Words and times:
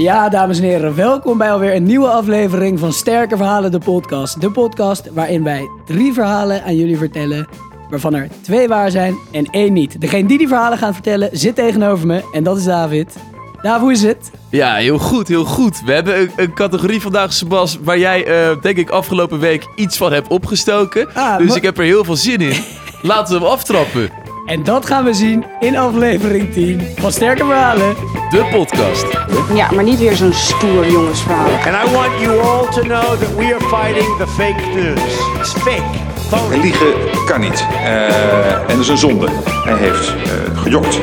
Ja, 0.00 0.28
dames 0.28 0.58
en 0.58 0.64
heren, 0.64 0.94
welkom 0.94 1.38
bij 1.38 1.52
alweer 1.52 1.74
een 1.74 1.82
nieuwe 1.82 2.08
aflevering 2.08 2.78
van 2.78 2.92
Sterke 2.92 3.36
Verhalen, 3.36 3.70
de 3.70 3.78
podcast. 3.78 4.40
De 4.40 4.50
podcast 4.50 5.12
waarin 5.12 5.44
wij 5.44 5.68
drie 5.86 6.12
verhalen 6.12 6.64
aan 6.64 6.76
jullie 6.76 6.96
vertellen, 6.96 7.48
waarvan 7.90 8.14
er 8.14 8.28
twee 8.40 8.68
waar 8.68 8.90
zijn 8.90 9.16
en 9.32 9.44
één 9.44 9.72
niet. 9.72 10.00
Degene 10.00 10.28
die 10.28 10.38
die 10.38 10.48
verhalen 10.48 10.78
gaan 10.78 10.94
vertellen 10.94 11.28
zit 11.32 11.54
tegenover 11.54 12.06
me 12.06 12.22
en 12.32 12.44
dat 12.44 12.56
is 12.56 12.64
David. 12.64 13.16
David, 13.62 13.80
hoe 13.80 13.92
is 13.92 14.02
het? 14.02 14.30
Ja, 14.50 14.74
heel 14.74 14.98
goed, 14.98 15.28
heel 15.28 15.44
goed. 15.44 15.82
We 15.84 15.92
hebben 15.92 16.20
een, 16.20 16.30
een 16.36 16.54
categorie 16.54 17.00
vandaag, 17.00 17.32
Sebas, 17.32 17.78
waar 17.82 17.98
jij, 17.98 18.26
eh, 18.26 18.62
denk 18.62 18.76
ik, 18.76 18.90
afgelopen 18.90 19.38
week 19.38 19.66
iets 19.76 19.96
van 19.96 20.12
hebt 20.12 20.28
opgestoken. 20.28 21.14
Ah, 21.14 21.38
dus 21.38 21.54
ik 21.54 21.62
heb 21.62 21.78
er 21.78 21.84
heel 21.84 22.04
veel 22.04 22.16
zin 22.16 22.40
in. 22.40 22.64
Laten 23.02 23.34
we 23.34 23.40
hem 23.40 23.50
aftrappen. 23.52 24.29
En 24.50 24.62
dat 24.62 24.86
gaan 24.86 25.04
we 25.04 25.14
zien 25.14 25.44
in 25.60 25.76
aflevering 25.76 26.52
10 26.52 26.80
van 26.96 27.12
Sterke 27.12 27.44
Verhalen. 27.44 27.94
De 28.30 28.48
podcast. 28.50 29.06
Ja, 29.54 29.70
maar 29.70 29.84
niet 29.84 29.98
weer 29.98 30.16
zo'n 30.16 30.32
stoer 30.32 30.90
jongensverhaal. 30.90 31.46
And 31.46 31.88
I 31.88 31.94
want 31.94 32.20
you 32.20 32.40
all 32.40 32.70
to 32.70 32.82
know 32.82 33.02
that 33.02 33.36
we 33.36 33.54
are 33.54 33.60
fighting 33.60 34.16
the 34.16 34.26
fake 34.26 34.74
news. 34.74 35.02
It's 35.38 35.52
fake. 35.52 35.98
Phony. 36.28 36.54
En 36.54 36.60
liegen 36.60 36.94
kan 37.26 37.40
niet. 37.40 37.66
Eh, 37.84 38.52
en 38.52 38.66
dat 38.68 38.78
is 38.78 38.88
een 38.88 38.98
zonde. 38.98 39.28
Hij 39.64 39.76
heeft 39.76 40.08
eh, 40.08 40.58
gejokt. 40.58 41.00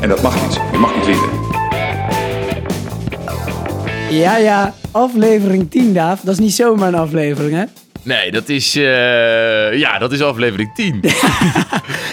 En 0.00 0.08
dat 0.08 0.22
mag 0.22 0.42
niet. 0.42 0.60
Je 0.72 0.78
mag 0.78 0.96
niet 0.96 1.06
liegen. 1.06 1.28
Ja, 4.10 4.36
ja, 4.36 4.74
aflevering 4.90 5.70
10, 5.70 5.94
Daaf. 5.94 6.20
Dat 6.20 6.34
is 6.34 6.40
niet 6.40 6.54
zomaar 6.54 6.88
een 6.88 6.94
aflevering, 6.94 7.54
hè? 7.56 7.64
Nee, 8.02 8.30
dat 8.30 8.48
is, 8.48 8.76
eh, 8.76 8.82
ja, 9.78 9.98
dat 9.98 10.12
is 10.12 10.22
aflevering 10.22 10.74
10. 10.74 11.00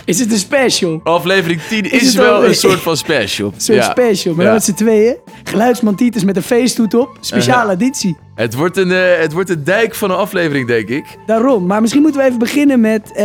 Is 0.06 0.20
het 0.20 0.32
een 0.32 0.38
special? 0.38 1.00
aflevering 1.04 1.62
10 1.62 1.92
is, 1.92 2.16
wel 2.16 2.46
een 2.46 2.56
soort 2.56 2.80
van 2.80 2.98
special. 2.98 3.52
Een 3.56 3.62
soort 3.62 3.78
Ja. 3.78 3.92
special, 3.92 4.34
maar 4.34 4.46
Ja. 4.46 4.52
dan 4.52 4.60
met 4.60 4.64
z'n 4.64 4.74
tweeën. 4.84 5.16
Geluidsman 5.44 5.96
Titus 5.96 6.24
met 6.24 6.36
een 6.36 6.42
feesttoet 6.44 6.94
op. 6.94 7.18
Speciale 7.20 7.72
editie. 7.72 8.18
Het 8.36 8.54
wordt, 8.54 8.78
een, 8.78 8.92
eh, 8.92 9.18
het 9.20 9.34
wordt 9.34 9.50
een 9.50 9.64
dijk 9.64 9.96
van 9.96 10.10
een 10.12 10.18
aflevering, 10.18 10.68
denk 10.68 10.90
ik. 10.90 11.06
Daarom. 11.26 11.66
Maar 11.66 11.82
misschien 11.82 12.02
moeten 12.02 12.22
we 12.22 12.28
even 12.28 12.40
beginnen 12.40 12.80
met 12.80 13.08
eh, 13.08 13.24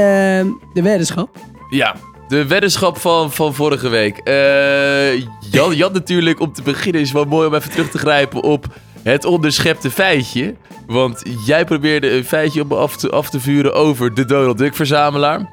de 0.72 0.83
weddenschap. 0.83 1.28
Ja, 1.70 1.95
de 2.28 2.47
weddenschap 2.47 2.98
van, 2.98 3.33
van 3.33 3.55
vorige 3.55 3.89
week. 3.89 4.19
Eh 4.19 5.19
Jan, 5.50 5.77
Jan 5.77 5.92
natuurlijk, 5.92 6.41
om 6.41 6.52
te 6.52 6.62
beginnen 6.62 7.00
is 7.00 7.12
wel 7.12 7.24
mooi 7.24 7.47
om 7.47 7.55
even 7.55 7.70
terug 7.70 7.91
te 7.91 7.98
grijpen 7.98 8.42
op 8.42 8.67
het 9.03 9.25
onderschepte 9.25 9.91
feitje. 9.91 10.55
Want 10.87 11.23
jij 11.47 11.65
probeerde 11.65 12.11
een 12.11 12.25
feitje 12.25 12.61
op 12.61 12.69
me 12.69 12.75
af 12.75 12.97
te, 12.97 13.11
af 13.11 13.31
te 13.31 13.41
vuren 13.41 13.75
over 13.75 14.15
de 14.15 14.25
Donald 14.25 14.59
Duck 14.59 14.75
verzamelaar. 14.77 15.48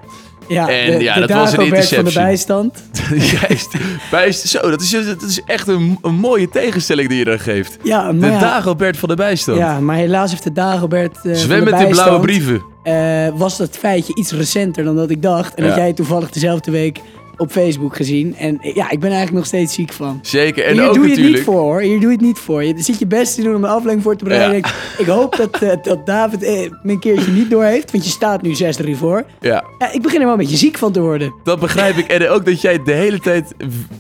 Ja, 0.47 0.69
En 0.69 0.97
de, 0.97 1.03
ja, 1.03 1.13
de 1.13 1.19
dat 1.19 1.29
was 1.29 1.51
een 1.51 1.57
Dagobert 1.57 1.87
van 1.93 2.03
de 2.05 2.13
bijstand. 2.13 2.83
Juist. 3.41 3.73
Bijst, 4.11 4.47
zo, 4.47 4.69
dat 4.69 4.81
is, 4.81 4.89
dat 4.89 5.21
is 5.21 5.41
echt 5.45 5.67
een, 5.67 5.97
een 6.01 6.15
mooie 6.15 6.49
tegenstelling 6.49 7.09
die 7.09 7.17
je 7.17 7.25
dan 7.25 7.39
geeft. 7.39 7.77
Ja, 7.83 8.11
De 8.13 8.25
ja, 8.27 8.39
Dagobert 8.39 8.97
van 8.97 9.09
de 9.09 9.15
bijstand. 9.15 9.57
ja, 9.57 9.79
maar 9.79 9.95
helaas 9.95 10.29
heeft 10.31 10.43
de 10.43 10.51
Dagobert 10.51 11.17
eh 11.23 11.33
Zwem 11.33 11.65
de 11.65 11.71
met 11.71 11.79
de 11.79 11.87
blauwe 11.87 12.19
brieven. 12.19 12.61
eh, 12.83 13.27
was 13.35 13.57
dat 13.57 13.77
feitje 13.77 14.15
iets 14.15 14.31
recenter 14.31 14.83
dan 14.83 14.95
dat 14.95 15.09
ik 15.09 15.21
dacht. 15.21 15.53
En 15.53 15.63
Ja. 15.63 15.69
dat 15.69 15.77
jij 15.77 15.93
toevallig 15.93 16.29
dezelfde 16.29 16.71
week 16.71 16.99
op 17.37 17.51
Facebook 17.51 17.95
gezien. 17.95 18.35
En 18.35 18.57
ja, 18.61 18.89
ik 18.89 18.99
ben 18.99 19.09
eigenlijk 19.09 19.31
nog 19.31 19.45
steeds 19.45 19.73
ziek 19.73 19.93
van. 19.93 20.19
Zeker. 20.21 20.65
En 20.65 20.73
Hier 20.73 20.87
ook 20.87 20.93
doe 20.93 21.07
je 21.07 21.11
het 21.11 21.29
niet 21.29 21.39
voor 21.39 21.59
hoor. 21.59 21.81
Hier 21.81 21.99
doe 21.99 22.09
je 22.09 22.15
het 22.15 22.25
niet 22.25 22.39
voor. 22.39 22.63
Je 22.63 22.73
zit 22.77 22.99
je 22.99 23.07
best 23.07 23.35
te 23.35 23.41
doen 23.41 23.55
om 23.55 23.63
een 23.63 23.69
aflevering 23.69 24.03
voor 24.03 24.15
te 24.15 24.23
bereiden. 24.23 24.57
Ja. 24.57 24.57
Ik, 24.57 24.73
ik 24.97 25.05
hoop 25.05 25.35
dat, 25.35 25.61
eh, 25.61 25.71
dat 25.81 26.05
David 26.05 26.43
eh, 26.43 26.53
me 26.83 26.91
een 26.91 26.99
keertje 26.99 27.31
niet 27.31 27.49
door 27.49 27.63
heeft. 27.63 27.91
Want 27.91 28.03
je 28.03 28.09
staat 28.09 28.41
nu 28.41 28.55
6-3 28.55 28.97
voor. 28.97 29.23
Ja, 29.39 29.63
Ja, 29.79 29.91
ik 29.91 30.01
begin 30.01 30.19
er 30.19 30.25
wel 30.25 30.33
een 30.33 30.39
beetje 30.39 30.57
ziek 30.57 30.77
van 30.77 30.91
te 30.91 30.99
worden. 30.99 31.33
dat 31.43 31.59
begrijp 31.59 31.95
ik. 31.97 32.07
En 32.07 32.29
ook 32.29 32.45
dat 32.45 32.61
jij 32.61 32.83
de 32.83 32.91
hele 32.91 33.19
tijd, 33.19 33.53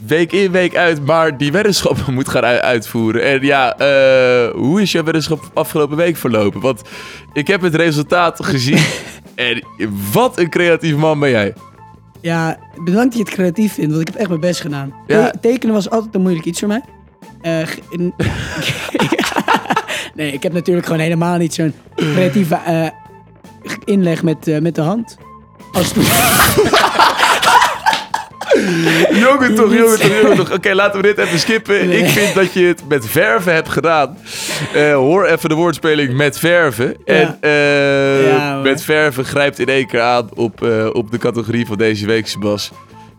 week 0.07 0.31
in, 0.31 0.51
week 0.51 0.75
uit, 0.75 1.05
maar 1.05 1.37
die 1.37 1.51
weddenschappen 1.51 2.13
moet 2.13 2.29
gaan 2.29 2.43
uitvoeren. 2.43 3.23
En 3.23 3.41
ja, 3.41 3.77
eh, 3.77 4.51
hoe 4.53 4.81
is 4.81 4.91
jouw 4.91 5.03
weddenschap 5.03 5.39
afgelopen 5.53 5.97
week 5.97 6.17
verlopen? 6.17 6.61
Want 6.61 6.81
ik 7.33 7.47
heb 7.47 7.61
het 7.61 7.75
resultaat 7.75 8.45
gezien. 8.45 8.79
en 9.35 9.63
wat 10.13 10.39
een 10.39 10.49
creatief 10.49 10.95
man 10.95 11.19
ben 11.19 11.29
jij. 11.29 11.53
Ja, 12.21 12.57
bedankt 12.83 13.03
dat 13.03 13.13
je 13.13 13.19
het 13.19 13.29
creatief 13.33 13.73
vindt, 13.73 13.89
want 13.89 14.01
ik 14.01 14.07
heb 14.07 14.17
echt 14.19 14.29
mijn 14.29 14.41
best 14.41 14.61
gedaan. 14.61 14.93
Ja. 15.07 15.29
Te- 15.29 15.39
tekenen 15.39 15.75
was 15.75 15.89
altijd 15.89 16.15
een 16.15 16.21
moeilijk 16.21 16.45
iets 16.45 16.59
voor 16.59 16.67
mij. 16.67 16.81
Eh, 17.41 17.67
nee, 20.15 20.31
ik 20.31 20.43
heb 20.43 20.53
natuurlijk 20.53 20.85
gewoon 20.85 21.01
helemaal 21.01 21.37
niet 21.37 21.53
zo'n 21.53 21.73
creatieve 21.95 22.55
eh, 22.55 22.87
inleg 23.85 24.23
met, 24.23 24.47
eh, 24.47 24.59
met 24.61 24.75
de 24.75 24.81
hand. 24.81 25.17
Als 25.71 25.93
het- 25.95 26.05
Jongen 29.25 29.55
toch, 29.55 29.73
jongen 29.73 29.99
toch, 29.99 30.21
jongen 30.21 30.37
toch. 30.37 30.53
Oké, 30.53 30.73
laten 30.73 31.01
we 31.01 31.07
dit 31.07 31.17
even 31.17 31.39
skippen. 31.39 31.87
Nee. 31.87 31.97
Ik 31.99 32.09
vind 32.09 32.33
dat 32.33 32.53
je 32.53 32.65
het 32.65 32.81
met 32.87 33.07
verven 33.07 33.53
hebt 33.53 33.69
gedaan. 33.69 34.17
Eh, 34.73 34.93
hoor 34.93 35.25
even 35.25 35.49
de 35.49 35.55
woordspeling 35.55 36.13
met 36.13 36.39
verven. 36.39 36.95
En 37.05 37.37
eh, 37.41 38.27
Ja, 38.27 38.55
met 38.61 38.81
verven 38.83 39.25
grijpt 39.25 39.59
in 39.59 39.67
één 39.67 39.87
keer 39.87 40.01
aan 40.01 40.29
op, 40.33 40.63
eh, 40.63 40.89
op 40.91 41.11
de 41.11 41.17
categorie 41.17 41.65
van 41.65 41.77
deze 41.77 42.05
week, 42.05 42.27
Sebas. 42.27 42.71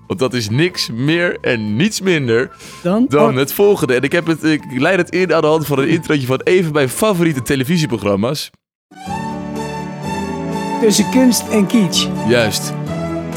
Want 0.07 0.21
dat 0.21 0.35
is 0.35 0.51
niks 0.51 0.91
meer 0.93 1.37
en 1.41 1.77
niets 1.77 2.01
minder 2.01 2.51
dan? 2.83 3.07
dan 3.09 3.31
Oh, 3.31 3.37
het 3.37 3.53
volgende. 3.53 3.95
En 3.95 4.03
ik, 4.03 4.13
heb 4.13 4.27
het, 4.27 4.45
ik 4.45 4.63
leid 4.77 4.99
het 4.99 5.11
in 5.11 5.35
aan 5.35 5.41
de 5.41 5.47
hand 5.47 5.67
van 5.67 5.79
een 5.79 5.89
introotje 5.89 6.27
van 6.27 6.41
even 6.45 6.73
mijn 6.73 6.89
favoriete 6.89 7.43
televisieprogramma's. 7.43 8.51
tussen 10.81 11.11
kunst 11.11 11.49
en 11.49 11.67
kitsch. 11.67 12.07
Juist. 12.29 12.73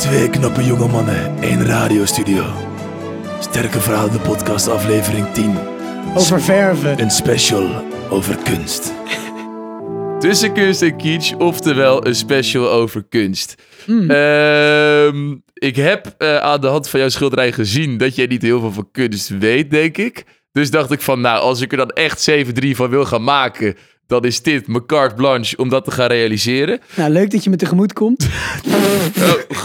Twee 0.02 0.30
knappe 0.30 0.64
jonge 0.64 0.88
mannen, 0.88 1.42
één 1.42 1.66
radiostudio. 1.66 2.44
Sterke 3.40 3.80
verhalen, 3.80 4.12
de 4.12 4.20
podcast 4.20 4.68
aflevering 4.68 5.32
10. 5.34 5.58
Over 6.16 6.42
verven. 6.42 7.02
Een 7.02 7.12
special 7.12 7.84
over 8.10 8.38
kunst. 8.38 8.94
Tussen 10.20 10.54
kunst 10.54 10.82
en 10.82 10.98
kitsch, 10.98 11.34
oftewel 11.34 12.08
een 12.08 12.16
special 12.16 12.70
over 12.70 13.04
kunst. 13.10 13.56
Ehm, 13.88 15.36
ik 15.54 15.76
heb 15.76 16.16
eh, 16.18 16.38
aan 16.38 16.62
de 16.62 16.68
hand 16.68 16.90
van 16.90 17.00
jouw 17.00 17.10
schilderij 17.10 17.52
gezien 17.52 17.98
dat 17.98 18.16
jij 18.16 18.26
niet 18.26 18.42
heel 18.42 18.60
veel 18.60 18.72
van 18.72 18.92
kunst 18.92 19.30
weet, 19.30 19.72
denk 19.72 19.98
ik. 19.98 20.24
Dus 20.52 20.72
dacht 20.72 20.92
ik 20.92 21.02
van, 21.02 21.22
nou, 21.22 21.40
als 21.40 21.62
ik 21.62 21.72
er 21.72 21.78
dan 21.78 21.90
echt 21.90 22.30
7-3 22.30 22.76
van 22.76 22.90
wil 22.90 23.06
gaan 23.06 23.24
maken, 23.24 23.76
dan 24.12 24.24
is 24.26 24.42
dit 24.42 24.68
mijn 24.68 24.86
carte 24.86 25.16
blanche 25.16 25.58
om 25.58 25.70
dat 25.70 25.84
te 25.86 25.92
gaan 25.92 26.08
realiseren. 26.08 26.80
Nou, 26.96 27.12
leuk 27.12 27.32
dat 27.32 27.44
je 27.44 27.50
me 27.50 27.56
tegemoet 27.56 27.94
komt. 27.94 28.28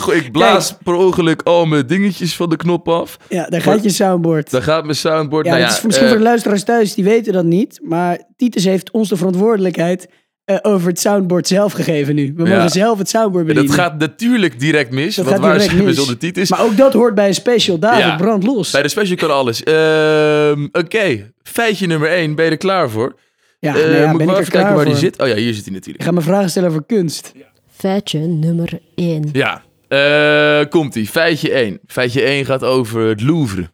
Oh, 0.09 0.15
ik 0.15 0.33
blaas 0.33 0.77
per 0.85 0.95
ongeluk 0.95 1.43
al 1.43 1.67
mijn 1.67 1.87
dingetjes 1.87 2.37
van 2.37 2.49
de 2.49 2.57
knop 2.57 2.89
af. 2.89 3.17
Ja, 3.29 3.47
daar 3.47 3.61
gaat 3.61 3.83
je 3.83 3.91
soundboard. 3.91 4.51
Dan 4.51 4.63
gaat 4.63 4.83
mijn 4.85 4.97
soundboard... 4.97 5.47
Ja, 5.47 5.53
nou 5.57 5.67
is 5.67 5.75
voor- 5.75 5.87
misschien 5.87 6.07
eh, 6.07 6.13
voor 6.13 6.23
de 6.23 6.29
luisteraars 6.29 6.65
thuis, 6.65 6.95
die 6.95 7.05
weten 7.05 7.33
dat 7.33 7.45
niet. 7.45 7.81
Maar 7.83 8.21
Titus 8.37 8.65
heeft 8.65 8.91
ons 8.91 9.09
de 9.09 9.17
verantwoordelijkheid 9.17 10.09
eh, 10.45 10.57
over 10.63 10.89
het 10.89 11.01
soundboard 11.01 11.47
zelf 11.47 11.73
gegeven 11.73 12.15
nu. 12.15 12.33
We 12.37 12.45
Ja. 12.49 12.55
mogen 12.57 12.71
zelf 12.71 12.99
het 12.99 13.09
soundboard 13.09 13.49
en 13.49 13.55
bedienen. 13.55 13.77
dat 13.77 13.85
gaat 13.87 13.99
natuurlijk 13.99 14.61
direct 14.61 14.91
mis. 14.91 15.15
Dat 15.15 15.25
want 15.25 15.37
gaat 15.37 15.47
waar 15.47 15.61
zijn 15.61 15.85
we 15.85 15.95
zonder 15.95 16.19
titel? 16.19 16.45
Maar 16.49 16.63
ook 16.65 16.77
dat 16.77 16.93
hoort 16.93 17.15
bij 17.15 17.29
een 17.29 17.35
special. 17.35 17.79
David, 17.79 17.99
Ja. 18.05 18.17
brand 18.17 18.43
los. 18.45 18.71
Bij 18.71 18.83
de 18.83 18.89
special 18.89 19.17
kan 19.17 19.31
alles. 19.31 19.63
Ehm, 19.63 20.67
Oké, 20.73 21.33
feitje 21.43 21.87
nummer 21.87 22.09
1. 22.13 22.35
Ben 22.35 22.45
je 22.45 22.51
er 22.51 22.57
klaar 22.57 22.91
voor? 22.91 23.15
Ja, 23.59 23.75
Eh, 23.77 23.83
nou 23.83 23.95
ja, 23.95 24.13
moet 24.13 24.21
ik 24.21 24.21
ik 24.21 24.27
maar 24.33 24.41
even 24.41 24.53
kijken 24.53 24.75
waar 24.75 24.85
die 24.85 24.97
zit? 24.97 25.19
Oh 25.19 25.29
ja, 25.29 25.35
hier 25.35 25.55
zit 25.55 25.65
hij 25.65 25.75
Ik 25.75 25.79
natuurlijk. 25.79 26.05
ga 26.05 26.11
me 26.11 26.21
vragen 26.21 26.51
stellen 26.51 26.69
over 26.69 26.85
kunst. 26.85 27.33
Feitje 27.69 28.19
nummer 28.19 28.79
1. 28.95 29.29
Ja, 29.33 29.63
eh, 29.89 30.69
komt-ie. 30.69 31.07
Feitje 31.07 31.53
1. 31.55 31.81
Feitje 31.87 32.23
1 32.29 32.45
gaat 32.45 32.65
over 32.65 33.01
het 33.01 33.23
Louvre. 33.23 33.71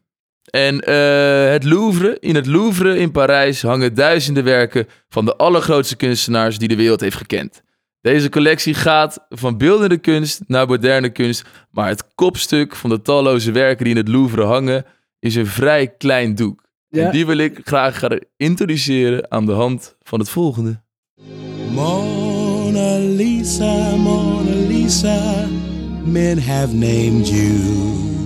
En 0.50 0.80
eh, 0.80 1.50
het 1.52 1.64
Louvre, 1.64 2.16
in 2.20 2.34
het 2.34 2.46
Louvre 2.46 2.98
in 2.98 3.10
Parijs 3.10 3.62
hangen 3.62 3.94
duizenden 3.94 4.44
werken 4.44 4.86
van 5.08 5.24
de 5.24 5.36
allergrootste 5.36 5.96
kunstenaars 5.96 6.58
die 6.58 6.68
de 6.68 6.76
wereld 6.76 7.00
heeft 7.00 7.16
gekend. 7.16 7.62
Deze 8.00 8.28
collectie 8.28 8.74
gaat 8.74 9.26
van 9.28 9.58
beeldende 9.58 9.98
kunst 9.98 10.40
naar 10.46 10.66
moderne 10.66 11.10
kunst, 11.10 11.44
maar 11.70 11.88
het 11.88 12.14
kopstuk 12.14 12.76
van 12.76 12.90
de 12.90 13.02
talloze 13.02 13.52
werken 13.52 13.84
die 13.84 13.94
in 13.94 14.00
het 14.00 14.08
Louvre 14.08 14.42
hangen 14.42 14.84
is 15.18 15.34
een 15.34 15.46
vrij 15.46 15.94
klein 15.98 16.34
doek. 16.34 16.62
Ja. 16.92 17.04
En 17.04 17.10
die 17.10 17.26
wil 17.26 17.36
ik 17.36 17.60
graag 17.64 17.98
gaan 17.98 18.18
introduceren 18.36 19.30
aan 19.30 19.46
de 19.46 19.52
hand 19.52 19.96
van 20.02 20.18
het 20.18 20.28
volgende. 20.28 20.82
Mona 21.70 22.98
Lisa, 22.98 23.96
Mona 23.96 24.66
Lisa, 24.66 25.46
men 26.04 26.42
have 26.42 26.74
named 26.74 27.28
you. 27.28 27.60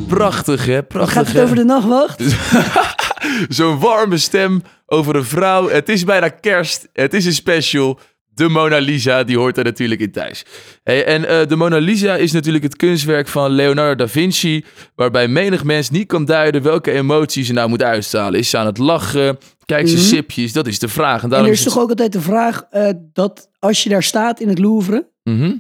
Prachtig, 0.07 0.67
hè? 0.67 0.83
Prachtig, 0.83 1.13
Gaat 1.15 1.27
het 1.27 1.37
hè? 1.37 1.43
over 1.43 1.57
de 1.57 1.65
nachtwacht? 1.65 2.23
Zo'n 3.57 3.79
warme 3.79 4.19
stem 4.19 4.63
over 4.87 5.17
een 5.17 5.25
vrouw. 5.25 5.69
Het 5.69 5.89
is 5.89 6.05
bijna 6.05 6.29
kerst. 6.29 6.89
Het 6.93 7.15
is 7.15 7.27
een 7.27 7.33
special. 7.33 7.99
De 8.37 8.49
Mona 8.49 8.79
Lisa, 8.79 9.25
die 9.25 9.39
hoort 9.39 9.59
er 9.59 9.65
natuurlijk 9.65 10.01
in 10.01 10.11
thuis. 10.11 10.45
Hey, 10.83 11.05
en 11.05 11.29
eh, 11.29 11.47
de 11.49 11.57
Mona 11.57 11.79
Lisa 11.79 12.15
is 12.17 12.33
natuurlijk 12.33 12.65
het 12.65 12.77
kunstwerk 12.77 13.29
van 13.29 13.51
Leonardo 13.51 13.95
da 14.05 14.09
Vinci, 14.11 14.65
waarbij 14.95 15.29
menig 15.29 15.65
mens 15.65 15.91
niet 15.91 16.07
kan 16.07 16.25
duiden 16.25 16.63
welke 16.63 16.91
emotie 16.93 17.45
ze 17.45 17.53
nou 17.53 17.69
moet 17.69 17.83
uitstralen. 17.83 18.39
Is 18.39 18.51
ze 18.51 18.59
aan 18.59 18.67
het 18.67 18.79
lachen? 18.79 19.39
Kijkt 19.65 19.89
ze 19.89 19.97
Mhm. 19.97 20.05
sipjes? 20.05 20.53
Dat 20.53 20.67
is 20.67 20.79
de 20.79 20.89
vraag. 20.89 21.23
En 21.23 21.33
er 21.33 21.47
is 21.49 21.63
toch 21.63 21.79
ook 21.79 21.89
altijd 21.89 22.13
de 22.13 22.21
vraag 22.21 22.67
eh, 22.71 22.89
dat 23.13 23.49
als 23.59 23.83
je 23.83 23.89
daar 23.89 24.03
staat 24.03 24.41
in 24.41 24.49
het 24.49 24.59
Louvre, 24.59 25.09
Mhm. 25.23 25.53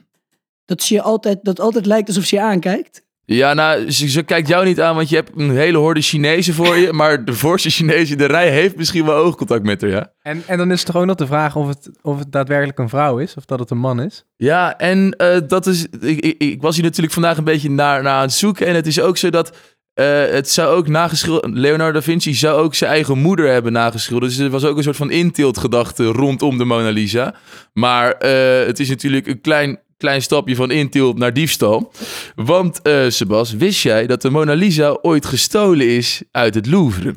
dat, 0.64 0.82
ze 0.82 0.94
je 0.94 1.02
altijd, 1.02 1.38
dat 1.43 1.61
altijd 1.61 1.87
lijkt 1.87 2.08
alsof 2.08 2.25
ze 2.25 2.34
je 2.37 2.43
aankijkt. 2.43 3.05
Ja, 3.28 3.55
nou, 3.55 3.90
ze, 3.90 4.08
ze 4.08 4.23
kijkt 4.23 4.49
jou 4.49 4.64
niet 4.64 4.81
aan, 4.81 4.94
want 4.94 5.08
je 5.08 5.17
hebt 5.17 5.31
een 5.37 5.50
hele 5.50 5.78
horde 5.78 6.00
Chinezen 6.00 6.55
voor 6.55 6.76
je. 6.76 6.93
Maar 6.93 7.25
de 7.25 7.32
voorste 7.32 7.70
Chinees 7.70 8.11
in 8.11 8.19
de 8.19 8.25
rij 8.26 8.50
heeft 8.50 8.76
misschien 8.76 9.05
wel 9.05 9.14
oogcontact 9.17 9.62
met 9.64 9.81
haar, 9.81 9.90
ja. 9.90 10.12
En, 10.23 10.43
en 10.46 10.58
dan 10.58 10.70
is 10.70 10.78
het 10.78 10.87
toch 10.87 10.96
ook 10.96 11.06
nog 11.06 11.17
de 11.17 11.26
vraag 11.26 11.56
of 11.56 11.69
het, 11.69 11.90
of 12.02 12.19
het 12.19 12.32
daadwerkelijk 12.32 12.78
een 12.78 12.88
vrouw 12.88 13.19
is 13.19 13.34
of 13.34 13.44
dat 13.44 13.58
het 13.58 13.70
een 13.70 13.78
man 13.78 14.00
is. 14.02 14.25
Ja, 14.37 14.78
en 14.78 15.12
eh, 15.17 15.38
dat 15.49 15.67
is. 15.67 15.87
Ik, 16.00 16.20
ik, 16.20 16.34
ik 16.38 16.62
was 16.62 16.75
hier 16.75 16.84
natuurlijk 16.84 17.14
vandaag 17.14 17.37
een 17.37 17.44
beetje 17.44 17.70
naar, 17.70 18.02
naar 18.02 18.14
aan 18.14 18.23
het 18.23 18.32
zoeken. 18.32 18.67
En 18.67 18.75
het 18.75 18.87
is 18.87 19.00
ook 19.00 19.17
zo 19.17 19.31
dat. 19.31 19.56
eh, 19.94 20.06
het 20.31 20.50
zou 20.50 20.76
ook 20.76 20.88
nageschilderd. 20.88 21.55
Leonardo 21.55 21.93
da 21.93 22.02
Vinci 22.02 22.34
zou 22.34 22.61
ook 22.61 22.75
zijn 22.75 22.90
eigen 22.90 23.19
moeder 23.19 23.49
hebben 23.49 23.72
nageschilderd. 23.72 24.32
Dus 24.37 24.40
er 24.44 24.50
was 24.50 24.64
ook 24.64 24.76
een 24.76 24.82
soort 24.82 24.96
van 24.96 25.11
intiltgedachte 25.11 26.05
rondom 26.05 26.58
de 26.58 26.64
Mona 26.64 26.90
Lisa. 26.90 27.34
Maar 27.72 28.12
eh, 28.12 28.67
het 28.67 28.81
is 28.81 28.88
natuurlijk 28.88 29.26
een 29.26 29.40
klein, 29.40 29.79
klein 29.96 30.22
stapje 30.22 30.56
van 30.56 30.70
intilt 30.70 31.19
naar 31.19 31.32
diefstal. 31.32 31.93
Want, 32.34 32.82
eh 32.82 33.08
Sebas, 33.08 33.52
wist 33.52 33.82
jij 33.82 34.06
dat 34.06 34.22
de 34.22 34.31
Mona 34.31 34.52
Lisa 34.52 34.98
ooit 35.02 35.26
gestolen 35.26 35.88
is 35.88 36.22
uit 36.31 36.54
het 36.54 36.66
Louvre? 36.66 37.14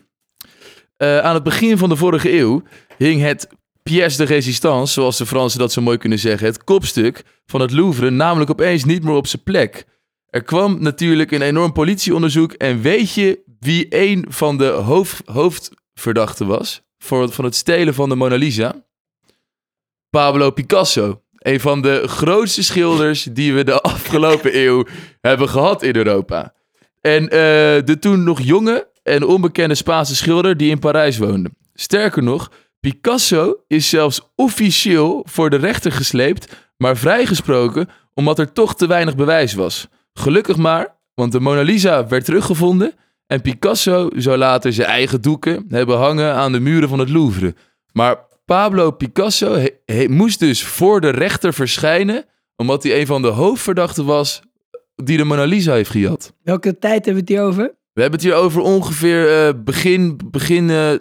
Eh, 0.97 1.19
aan 1.19 1.33
het 1.33 1.43
begin 1.43 1.77
van 1.77 1.89
de 1.89 1.95
vorige 1.95 2.37
eeuw 2.37 2.63
hing 2.97 3.21
het 3.21 3.47
pièce 3.83 4.17
de 4.17 4.23
résistance, 4.23 4.93
zoals 4.93 5.17
de 5.17 5.25
Fransen 5.25 5.59
dat 5.59 5.71
zo 5.71 5.81
mooi 5.81 5.97
kunnen 5.97 6.19
zeggen, 6.19 6.47
het 6.47 6.63
kopstuk 6.63 7.23
van 7.45 7.61
het 7.61 7.71
Louvre, 7.71 8.09
namelijk 8.09 8.51
opeens 8.51 8.83
niet 8.83 9.03
meer 9.03 9.15
op 9.15 9.27
zijn 9.27 9.43
plek. 9.43 9.85
Er 10.29 10.43
kwam 10.43 10.81
natuurlijk 10.81 11.31
een 11.31 11.41
enorm 11.41 11.71
politieonderzoek 11.71 12.53
en 12.53 12.81
weet 12.81 13.13
je 13.13 13.43
wie 13.59 13.85
een 13.89 14.25
van 14.29 14.57
de 14.57 14.67
hoofd, 14.67 15.21
hoofdverdachten 15.25 16.47
was 16.47 16.81
voor, 16.97 17.31
van 17.31 17.45
het 17.45 17.55
stelen 17.55 17.93
van 17.93 18.09
de 18.09 18.15
Mona 18.15 18.35
Lisa? 18.35 18.87
Pablo 20.09 20.51
Picasso. 20.51 21.21
Een 21.39 21.59
van 21.59 21.81
de 21.81 22.03
grootste 22.07 22.63
schilders 22.63 23.23
die 23.23 23.53
we 23.53 23.63
de 23.63 23.81
afgelopen 23.93 24.57
eeuw 24.57 24.85
hebben 25.21 25.49
gehad 25.49 25.83
in 25.83 25.95
Europa. 25.95 26.53
En 27.01 27.23
eh, 27.23 27.29
de 27.85 27.97
toen 27.99 28.23
nog 28.23 28.41
jonge 28.41 28.87
en 29.03 29.25
onbekende 29.25 29.75
Spaanse 29.75 30.15
schilder 30.15 30.57
die 30.57 30.69
in 30.69 30.79
Parijs 30.79 31.17
woonde. 31.17 31.49
Sterker 31.73 32.23
nog, 32.23 32.51
Picasso 32.79 33.55
is 33.67 33.89
zelfs 33.89 34.21
officieel 34.35 35.25
voor 35.29 35.49
de 35.49 35.55
rechter 35.55 35.91
gesleept, 35.91 36.55
maar 36.77 36.97
vrijgesproken 36.97 37.89
omdat 38.13 38.39
er 38.39 38.53
toch 38.53 38.75
te 38.75 38.87
weinig 38.87 39.15
bewijs 39.15 39.53
was. 39.53 39.87
Gelukkig 40.13 40.57
maar, 40.57 40.95
want 41.13 41.31
de 41.31 41.39
Mona 41.39 41.61
Lisa 41.61 42.07
werd 42.07 42.25
teruggevonden 42.25 42.93
en 43.27 43.41
Picasso 43.41 44.09
zou 44.15 44.37
later 44.37 44.73
zijn 44.73 44.87
eigen 44.87 45.21
doeken 45.21 45.65
hebben 45.69 45.97
hangen 45.97 46.35
aan 46.35 46.51
de 46.51 46.59
muren 46.59 46.89
van 46.89 46.99
het 46.99 47.09
Louvre. 47.09 47.55
Maar 47.91 48.17
Pablo 48.49 48.91
Picasso 48.91 49.53
he- 49.53 49.75
he- 49.85 50.07
moest 50.07 50.39
dus 50.39 50.63
voor 50.63 51.01
de 51.01 51.09
rechter 51.09 51.53
verschijnen, 51.53 52.25
omdat 52.55 52.83
hij 52.83 52.99
een 52.99 53.05
van 53.07 53.21
de 53.21 53.27
hoofdverdachten 53.27 54.05
was 54.05 54.41
die 54.95 55.17
de 55.17 55.23
Mona 55.23 55.43
Lisa 55.43 55.73
heeft 55.73 55.89
gejat. 55.89 56.33
Welke 56.43 56.77
tijd 56.79 57.05
hebben 57.05 57.13
we 57.13 57.19
het 57.19 57.29
hier 57.29 57.41
over? 57.41 57.63
We 57.93 58.01
hebben 58.01 58.19
het 58.19 58.29
hier 58.29 58.37
over 58.37 58.61
ongeveer 58.61 59.47
eh, 59.47 59.53
begin, 59.63 60.19
begin 60.31 60.69
eh 60.69 60.91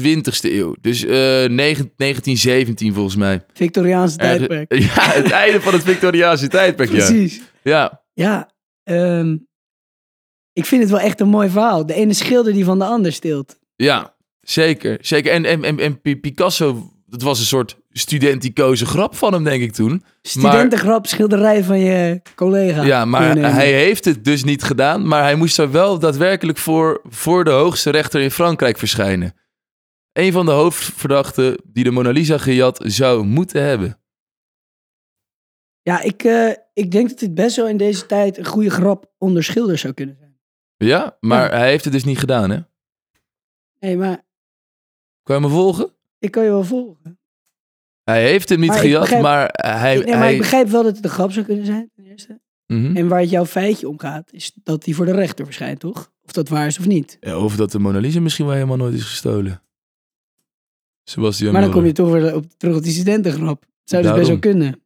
20e 0.00 0.40
eeuw. 0.52 0.74
Dus 0.80 1.04
eh, 1.04 1.10
negen- 1.48 1.92
1917 1.96 2.94
volgens 2.94 3.16
mij. 3.16 3.44
Victoriaanse 3.52 4.16
tijdperk. 4.16 4.74
ja, 4.94 5.02
het 5.12 5.30
einde 5.30 5.60
van 5.60 5.72
het 5.72 5.82
Victoriaanse 5.82 6.48
tijdperk. 6.48 6.88
Precies. 6.90 7.42
Ja, 7.62 8.02
Ja, 8.12 8.50
ehm, 8.82 9.36
ik 10.52 10.64
vind 10.64 10.82
het 10.82 10.90
wel 10.90 11.00
echt 11.00 11.20
een 11.20 11.28
mooi 11.28 11.48
verhaal. 11.48 11.86
De 11.86 11.94
ene 11.94 12.12
schilder 12.12 12.52
die 12.52 12.64
van 12.64 12.78
de 12.78 12.84
ander 12.84 13.12
steelt. 13.12 13.58
ja, 13.76 14.13
zeker. 14.44 14.98
zeker. 15.00 15.32
En, 15.32 15.44
en, 15.44 15.64
en, 15.64 15.78
en 15.78 16.00
Pi- 16.00 16.20
Picasso, 16.20 16.90
dat 17.06 17.22
was 17.22 17.38
een 17.38 17.44
soort 17.44 17.76
studenticoze 17.90 18.86
grap 18.86 19.14
van 19.14 19.32
hem, 19.32 19.44
denk 19.44 19.62
ik 19.62 19.72
toen. 19.72 20.04
Studentengrap, 20.22 21.06
schilderij 21.06 21.64
van 21.64 21.78
je 21.78 22.22
collega. 22.34 22.82
Ja, 22.82 23.04
maar 23.04 23.36
hij 23.36 23.72
heeft 23.72 24.04
het 24.04 24.24
dus 24.24 24.44
niet 24.44 24.62
gedaan. 24.62 25.08
Maar 25.08 25.22
hij 25.22 25.34
moest 25.34 25.58
er 25.58 25.70
wel 25.70 25.98
daadwerkelijk 25.98 26.58
voor, 26.58 27.00
voor 27.04 27.44
de 27.44 27.50
hoogste 27.50 27.90
rechter 27.90 28.20
in 28.20 28.30
Frankrijk 28.30 28.78
verschijnen. 28.78 29.34
Een 30.12 30.32
van 30.32 30.46
de 30.46 30.52
hoofdverdachten 30.52 31.56
die 31.64 31.84
de 31.84 31.90
Mona 31.90 32.10
Lisa 32.10 32.38
gejat 32.38 32.80
zou 32.84 33.24
moeten 33.24 33.62
hebben. 33.62 33.98
Ja, 35.82 36.00
ik, 36.00 36.24
eh, 36.24 36.50
ik 36.72 36.90
denk 36.90 37.08
dat 37.08 37.18
dit 37.18 37.34
best 37.34 37.56
wel 37.56 37.68
in 37.68 37.76
deze 37.76 38.06
tijd 38.06 38.38
een 38.38 38.44
goede 38.44 38.70
grap 38.70 39.12
onder 39.18 39.44
schilders 39.44 39.80
zou 39.80 39.94
kunnen 39.94 40.16
zijn. 40.18 40.38
Ja, 40.76 41.16
maar 41.20 41.50
hij 41.50 41.68
heeft 41.68 41.84
het 41.84 41.92
dus 41.92 42.04
niet 42.04 42.18
gedaan, 42.18 42.50
hè? 42.50 42.58
Nee, 43.80 43.96
maar 43.96 44.24
Kan 45.24 45.36
je 45.36 45.42
me 45.42 45.48
volgen? 45.48 45.92
ik 46.18 46.30
kan 46.30 46.44
je 46.44 46.50
wel 46.50 46.64
volgen. 46.64 47.18
Hij 48.04 48.28
heeft 48.28 48.48
hem 48.48 48.60
niet 48.60 48.68
Maar 48.68 48.78
gejat, 48.78 49.00
begrijp- 49.00 49.22
maar 49.22 49.48
hij... 49.52 49.96
Ik, 49.96 50.04
nee, 50.04 50.12
maar 50.14 50.22
hij 50.22 50.32
ik 50.32 50.38
begrijp 50.38 50.68
wel 50.68 50.82
dat 50.82 50.96
het 50.96 51.04
een 51.04 51.10
grap 51.10 51.32
zou 51.32 51.46
kunnen 51.46 51.66
zijn, 51.66 51.90
ten 51.94 52.04
eerste. 52.04 52.40
Mhm. 52.66 52.96
En 52.96 53.08
waar 53.08 53.20
het 53.20 53.30
jouw 53.30 53.46
feitje 53.46 53.88
om 53.88 53.98
gaat, 53.98 54.32
is 54.32 54.52
dat 54.62 54.84
hij 54.84 54.94
voor 54.94 55.04
de 55.06 55.12
rechter 55.12 55.44
verschijnt, 55.44 55.80
toch? 55.80 56.12
Of 56.24 56.32
dat 56.32 56.48
waar 56.48 56.66
is 56.66 56.78
of 56.78 56.86
niet. 56.86 57.16
Ja, 57.20 57.38
of 57.38 57.56
dat 57.56 57.70
de 57.72 57.78
Mona 57.78 57.98
Lisa 57.98 58.20
misschien 58.20 58.44
wel 58.46 58.54
helemaal 58.54 58.76
nooit 58.76 58.94
is 58.94 59.04
gestolen. 59.04 59.62
Sebastian 61.04 61.52
maar 61.52 61.62
dan 61.62 61.70
kom 61.70 61.84
je 61.84 61.92
toch 61.92 62.10
weer 62.12 62.34
op, 62.34 62.44
terug 62.56 62.76
op 62.76 62.82
die 62.82 62.92
studentengrap. 62.92 63.64
Zou 63.84 64.02
dus 64.02 64.12
best 64.12 64.28
wel 64.28 64.38
kunnen. 64.38 64.82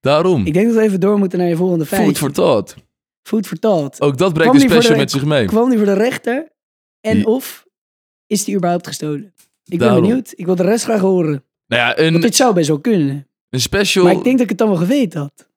Daarom. 0.00 0.46
Ik 0.46 0.52
denk 0.52 0.66
dat 0.66 0.76
we 0.76 0.82
even 0.82 1.00
door 1.00 1.18
moeten 1.18 1.38
naar 1.38 1.48
je 1.48 1.56
volgende 1.56 1.86
feitje. 1.86 2.06
Food 2.06 2.18
for 2.18 2.32
thought. 2.32 2.76
Food 3.22 3.46
for 3.46 3.58
thought. 3.58 4.00
Ook 4.00 4.18
dat 4.18 4.32
brengt 4.32 4.54
een 4.54 4.60
special 4.60 4.92
de- 4.92 4.98
met 4.98 5.10
zich 5.10 5.24
mee. 5.24 5.46
Kwam 5.46 5.68
die 5.68 5.78
voor 5.78 5.86
de 5.86 5.92
rechter? 5.94 6.48
En 7.00 7.26
of 7.26 7.66
is 8.26 8.44
die 8.44 8.56
überhaupt 8.56 8.86
gestolen? 8.86 9.32
Ik 9.68 9.78
ben 9.78 9.88
Daarom. 9.88 10.06
benieuwd. 10.06 10.32
Ik 10.34 10.46
wil 10.46 10.54
de 10.56 10.62
rest 10.62 10.84
graag 10.84 11.00
horen. 11.00 11.44
Nou 11.66 11.82
ja, 11.82 12.10
Want 12.10 12.24
een, 12.24 12.32
zou 12.32 12.54
best 12.54 12.68
wel 12.68 12.80
kunnen. 12.80 13.28
een 13.50 13.60
special... 13.60 14.04
Maar 14.04 14.12
ik 14.12 14.24
denk 14.24 14.34
dat 14.34 14.42
ik 14.42 14.48
het 14.48 14.58
dan 14.58 14.68
wel 14.68 14.76
geweten 14.76 15.20
had. 15.20 15.48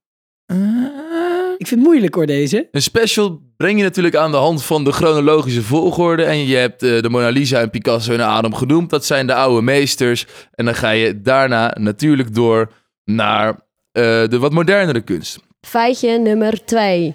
Ik 1.58 1.68
vind 1.68 1.80
het 1.80 1.90
moeilijk 1.90 2.16
hoor, 2.16 2.26
deze. 2.26 2.68
Een 2.72 2.82
special 2.82 3.42
breng 3.58 3.78
je 3.78 3.84
natuurlijk 3.84 4.16
aan 4.16 4.32
de 4.32 4.38
hand 4.38 4.64
van 4.64 4.84
de 4.84 4.92
chronologische 4.92 5.62
volgorde. 5.62 6.24
En 6.24 6.46
je 6.46 6.56
hebt 6.56 6.84
eh, 6.84 7.02
de 7.02 7.10
Mona 7.10 7.30
Lisa 7.30 7.60
en 7.62 7.70
Picasso 7.70 8.14
en 8.14 8.20
Adam 8.20 8.54
genoemd. 8.54 8.90
Dat 8.90 9.06
zijn 9.06 9.28
de 9.28 9.34
oude 9.34 9.62
meesters. 9.62 10.26
En 10.52 10.66
dan 10.66 10.76
ga 10.76 10.90
je 10.90 11.22
daarna 11.22 11.76
natuurlijk 11.80 12.36
door 12.36 12.72
naar 13.06 13.50
eh, 13.92 14.04
de 14.28 14.38
wat 14.40 14.52
modernere 14.52 15.02
kunst. 15.02 15.40
Feitje 15.62 16.18
nummer 16.20 16.66
2. 16.66 17.14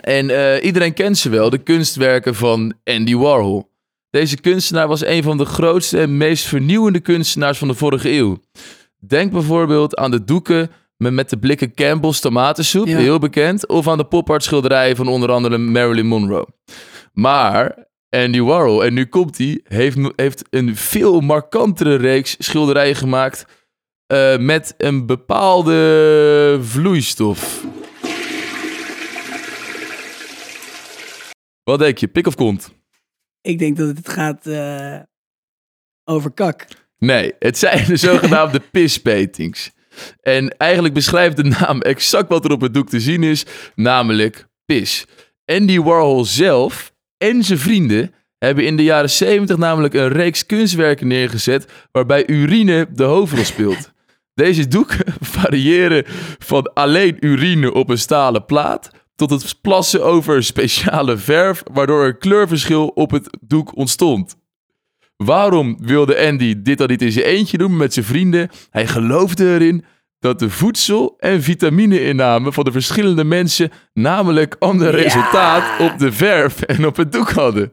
En 0.00 0.30
eh, 0.30 0.64
iedereen 0.64 0.94
kent 0.94 1.18
ze 1.18 1.28
wel, 1.28 1.50
de 1.50 1.58
kunstwerken 1.58 2.34
van 2.34 2.74
Andy 2.84 3.14
Warhol. 3.14 3.70
Deze 4.12 4.40
kunstenaar 4.40 4.88
was 4.88 5.04
een 5.04 5.22
van 5.22 5.36
de 5.36 5.44
grootste 5.44 6.00
en 6.00 6.16
meest 6.16 6.44
vernieuwende 6.44 7.00
kunstenaars 7.00 7.58
van 7.58 7.68
de 7.68 7.74
vorige 7.74 8.10
eeuw. 8.10 8.38
Denk 8.98 9.32
bijvoorbeeld 9.32 9.96
aan 9.96 10.10
de 10.10 10.24
doeken 10.24 10.70
met, 10.96 11.30
de 11.30 11.38
blikken 11.38 11.74
Campbell's 11.74 12.20
tomatensoep, 12.20 12.86
Ja. 12.86 12.98
heel 12.98 13.18
bekend, 13.18 13.68
of 13.68 13.88
aan 13.88 13.96
de 13.98 14.04
pop-art 14.04 14.42
schilderijen 14.42 14.96
van 14.96 15.08
onder 15.08 15.30
andere 15.30 15.58
Marilyn 15.58 16.06
Monroe. 16.06 16.46
Maar 17.12 17.88
Andy 18.08 18.40
Warhol, 18.40 18.84
en 18.84 18.94
nu 18.94 19.06
komt 19.06 19.38
hij, 19.38 19.60
heeft, 19.64 19.98
heeft 20.16 20.44
een 20.50 20.76
veel 20.76 21.20
markantere 21.20 21.94
reeks 21.94 22.36
schilderijen 22.38 22.96
gemaakt 22.96 23.46
eh, 24.06 24.38
met 24.38 24.74
een 24.76 25.06
bepaalde 25.06 26.58
vloeistof. 26.62 27.64
Wat 31.64 31.78
denk 31.78 31.98
je, 31.98 32.08
pik 32.08 32.26
of 32.26 32.34
kont? 32.34 32.72
Ik 33.42 33.58
denk 33.58 33.76
dat 33.76 33.96
het 33.96 34.08
gaat 34.08 34.46
eh, 34.46 34.98
over 36.04 36.30
kak. 36.30 36.66
Nee, 36.98 37.32
het 37.38 37.58
zijn 37.58 37.86
de 37.86 37.96
zogenaamde 38.08 38.60
pispaintings. 38.60 39.70
En 40.20 40.56
eigenlijk 40.56 40.94
beschrijft 40.94 41.36
de 41.36 41.44
naam 41.44 41.80
exact 41.80 42.28
wat 42.28 42.44
er 42.44 42.50
op 42.50 42.60
het 42.60 42.74
doek 42.74 42.88
te 42.88 43.00
zien 43.00 43.22
is, 43.22 43.44
namelijk 43.74 44.46
pis. 44.64 45.06
Andy 45.44 45.78
Warhol 45.80 46.24
zelf 46.24 46.92
en 47.16 47.44
zijn 47.44 47.58
vrienden 47.58 48.14
hebben 48.38 48.64
in 48.64 48.76
de 48.76 48.82
jaren 48.82 49.10
70 49.10 49.56
namelijk 49.56 49.94
een 49.94 50.08
reeks 50.08 50.46
kunstwerken 50.46 51.06
neergezet 51.06 51.72
waarbij 51.92 52.28
urine 52.28 52.88
de 52.94 53.04
hoofdrol 53.04 53.44
speelt. 53.44 53.92
Deze 54.34 54.68
doeken 54.68 55.14
variëren 55.38 56.04
van 56.38 56.72
alleen 56.74 57.16
urine 57.20 57.72
op 57.72 57.88
een 57.88 57.98
stalen 57.98 58.44
plaat 58.44 58.90
tot 59.14 59.30
het 59.30 59.58
plassen 59.60 60.04
over 60.04 60.44
speciale 60.44 61.16
verf 61.16 61.62
waardoor 61.72 62.04
een 62.04 62.18
kleurverschil 62.18 62.86
op 62.86 63.10
het 63.10 63.38
doek 63.40 63.76
ontstond. 63.76 64.36
Waarom 65.16 65.76
wilde 65.80 66.26
Andy 66.26 66.62
dit 66.62 66.78
dan 66.78 66.88
niet 66.88 67.02
in 67.02 67.12
zijn 67.12 67.24
eentje 67.24 67.58
doen 67.58 67.76
met 67.76 67.92
zijn 67.92 68.04
vrienden? 68.04 68.50
Hij 68.70 68.86
geloofde 68.86 69.54
erin 69.54 69.84
dat 70.18 70.38
de 70.38 70.50
voedsel- 70.50 71.14
en 71.18 71.42
vitamine-inname 71.42 72.52
van 72.52 72.64
de 72.64 72.72
verschillende 72.72 73.24
mensen 73.24 73.70
namelijk 73.92 74.56
ander 74.58 74.90
resultaat 74.90 75.80
op 75.80 75.98
de 75.98 76.12
verf 76.12 76.62
en 76.62 76.86
op 76.86 76.96
het 76.96 77.12
doek 77.12 77.30
hadden. 77.30 77.72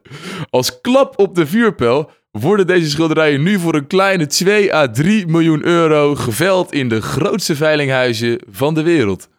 Als 0.50 0.82
klap 0.82 1.20
op 1.20 1.36
de 1.36 1.48
vuurpijl 1.48 2.12
worden 2.32 2.68
deze 2.68 2.90
schilderijen 2.90 3.44
nu 3.44 3.60
voor 3.60 3.76
een 3.76 3.88
kleine 3.88 4.26
2 4.26 4.74
à 4.74 4.88
3 4.88 5.28
miljoen 5.28 5.66
euro 5.66 6.16
geveld 6.16 6.74
in 6.74 6.90
de 6.90 7.02
grootste 7.02 7.56
veilinghuizen 7.56 8.42
van 8.52 8.74
de 8.74 8.82
wereld. 8.82 9.30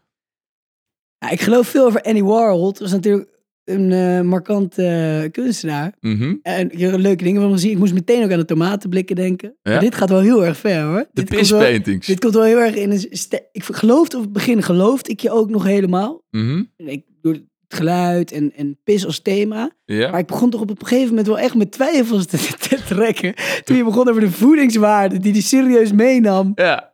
Ja, 1.21 1.31
ik 1.31 1.41
geloof 1.41 1.69
veel 1.69 1.87
over 1.87 2.03
Andy 2.03 2.23
Warhol. 2.23 2.69
Het 2.69 2.79
was 2.79 2.91
natuurlijk 2.91 3.29
een 3.65 3.93
eh 3.93 4.21
markante 4.21 4.85
eh, 5.25 5.31
kunstenaar. 5.31 5.93
Mhm. 6.01 6.35
En 6.43 6.71
ik 6.73 6.79
heb 6.81 6.99
leuke 6.99 7.25
dingen 7.25 7.41
van 7.41 7.45
hem 7.51 7.59
gezien. 7.59 7.71
Ik 7.71 7.79
moest 7.79 7.93
meteen 7.95 8.25
ook 8.25 8.31
aan 8.33 8.39
de 8.39 8.45
tomatenblikken 8.45 9.17
denken. 9.17 9.57
Ja? 9.63 9.71
Maar 9.73 9.81
dit 9.81 9.95
gaat 9.95 10.09
wel 10.11 10.21
heel 10.21 10.45
erg 10.45 10.57
ver 10.57 10.83
hoor. 10.83 11.07
De 11.13 11.25
wel, 11.25 11.39
pispaintings. 11.39 12.07
dit 12.07 12.21
komt 12.21 12.35
wel 12.35 12.43
heel 12.43 12.59
erg 12.59 12.75
in 12.75 12.91
een... 12.91 13.07
ste- 13.11 13.49
Ik 13.53 13.65
geloofde 13.65 14.17
op 14.17 14.23
het 14.23 14.33
begin, 14.33 14.63
geloofde 14.63 15.11
ik 15.11 15.21
je 15.21 15.31
ook 15.31 15.51
nog 15.51 15.65
helemaal. 15.65 16.23
Mhm. 16.31 16.63
En 16.77 16.89
Ik, 16.89 17.05
door- 17.23 17.39
geluid 17.69 18.33
en, 18.33 18.53
en 18.57 18.79
pis 18.85 19.07
als 19.07 19.21
thema. 19.23 19.71
Ja? 19.85 20.11
Maar 20.11 20.21
ik 20.21 20.27
begon 20.27 20.51
toch 20.51 20.61
op 20.61 20.71
een 20.71 20.87
gegeven 20.87 21.09
moment 21.09 21.27
wel 21.27 21.39
echt 21.39 21.55
met 21.55 21.73
twijfels 21.73 22.27
te, 22.27 22.37
te 22.69 22.79
trekken. 22.89 23.35
Toen 23.65 23.77
je 23.77 23.85
begon 23.85 24.09
over 24.09 24.21
de 24.21 24.31
voedingswaarde 24.31 25.19
die 25.19 25.33
hij 25.33 25.41
serieus 25.41 25.93
meenam. 25.93 26.53
Ja. 26.55 26.93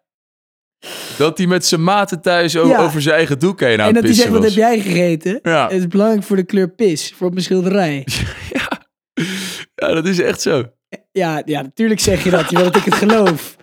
Dat 1.18 1.38
hij 1.38 1.46
met 1.46 1.66
zijn 1.66 1.82
maten 1.84 2.20
thuis 2.20 2.52
Ja. 2.52 2.60
over 2.78 3.02
zijn 3.02 3.14
eigen 3.14 3.38
doek 3.38 3.60
heen 3.60 3.80
aan 3.80 3.88
en 3.88 3.94
dat 3.94 4.02
hij 4.02 4.12
zegt, 4.12 4.28
wat 4.28 4.42
heb 4.44 4.52
jij 4.52 4.80
gegeten? 4.80 5.38
Ja. 5.42 5.62
Het 5.68 5.72
is 5.78 5.86
belangrijk 5.86 6.22
voor 6.22 6.36
de 6.36 6.44
kleur 6.44 6.68
pis, 6.70 7.12
voor 7.16 7.26
op 7.26 7.32
mijn 7.32 7.44
schilderij. 7.44 8.06
Ja, 9.74 9.94
dat 9.94 10.06
is 10.06 10.20
echt 10.20 10.40
zo. 10.42 10.64
Ja, 11.12 11.42
ja, 11.44 11.62
natuurlijk 11.62 12.00
zeg 12.00 12.24
je 12.24 12.30
dat. 12.30 12.50
Je 12.50 12.56
wil 12.56 12.64
dat 12.64 12.76
ik 12.76 12.84
het 12.84 12.94
geloof. 12.94 13.56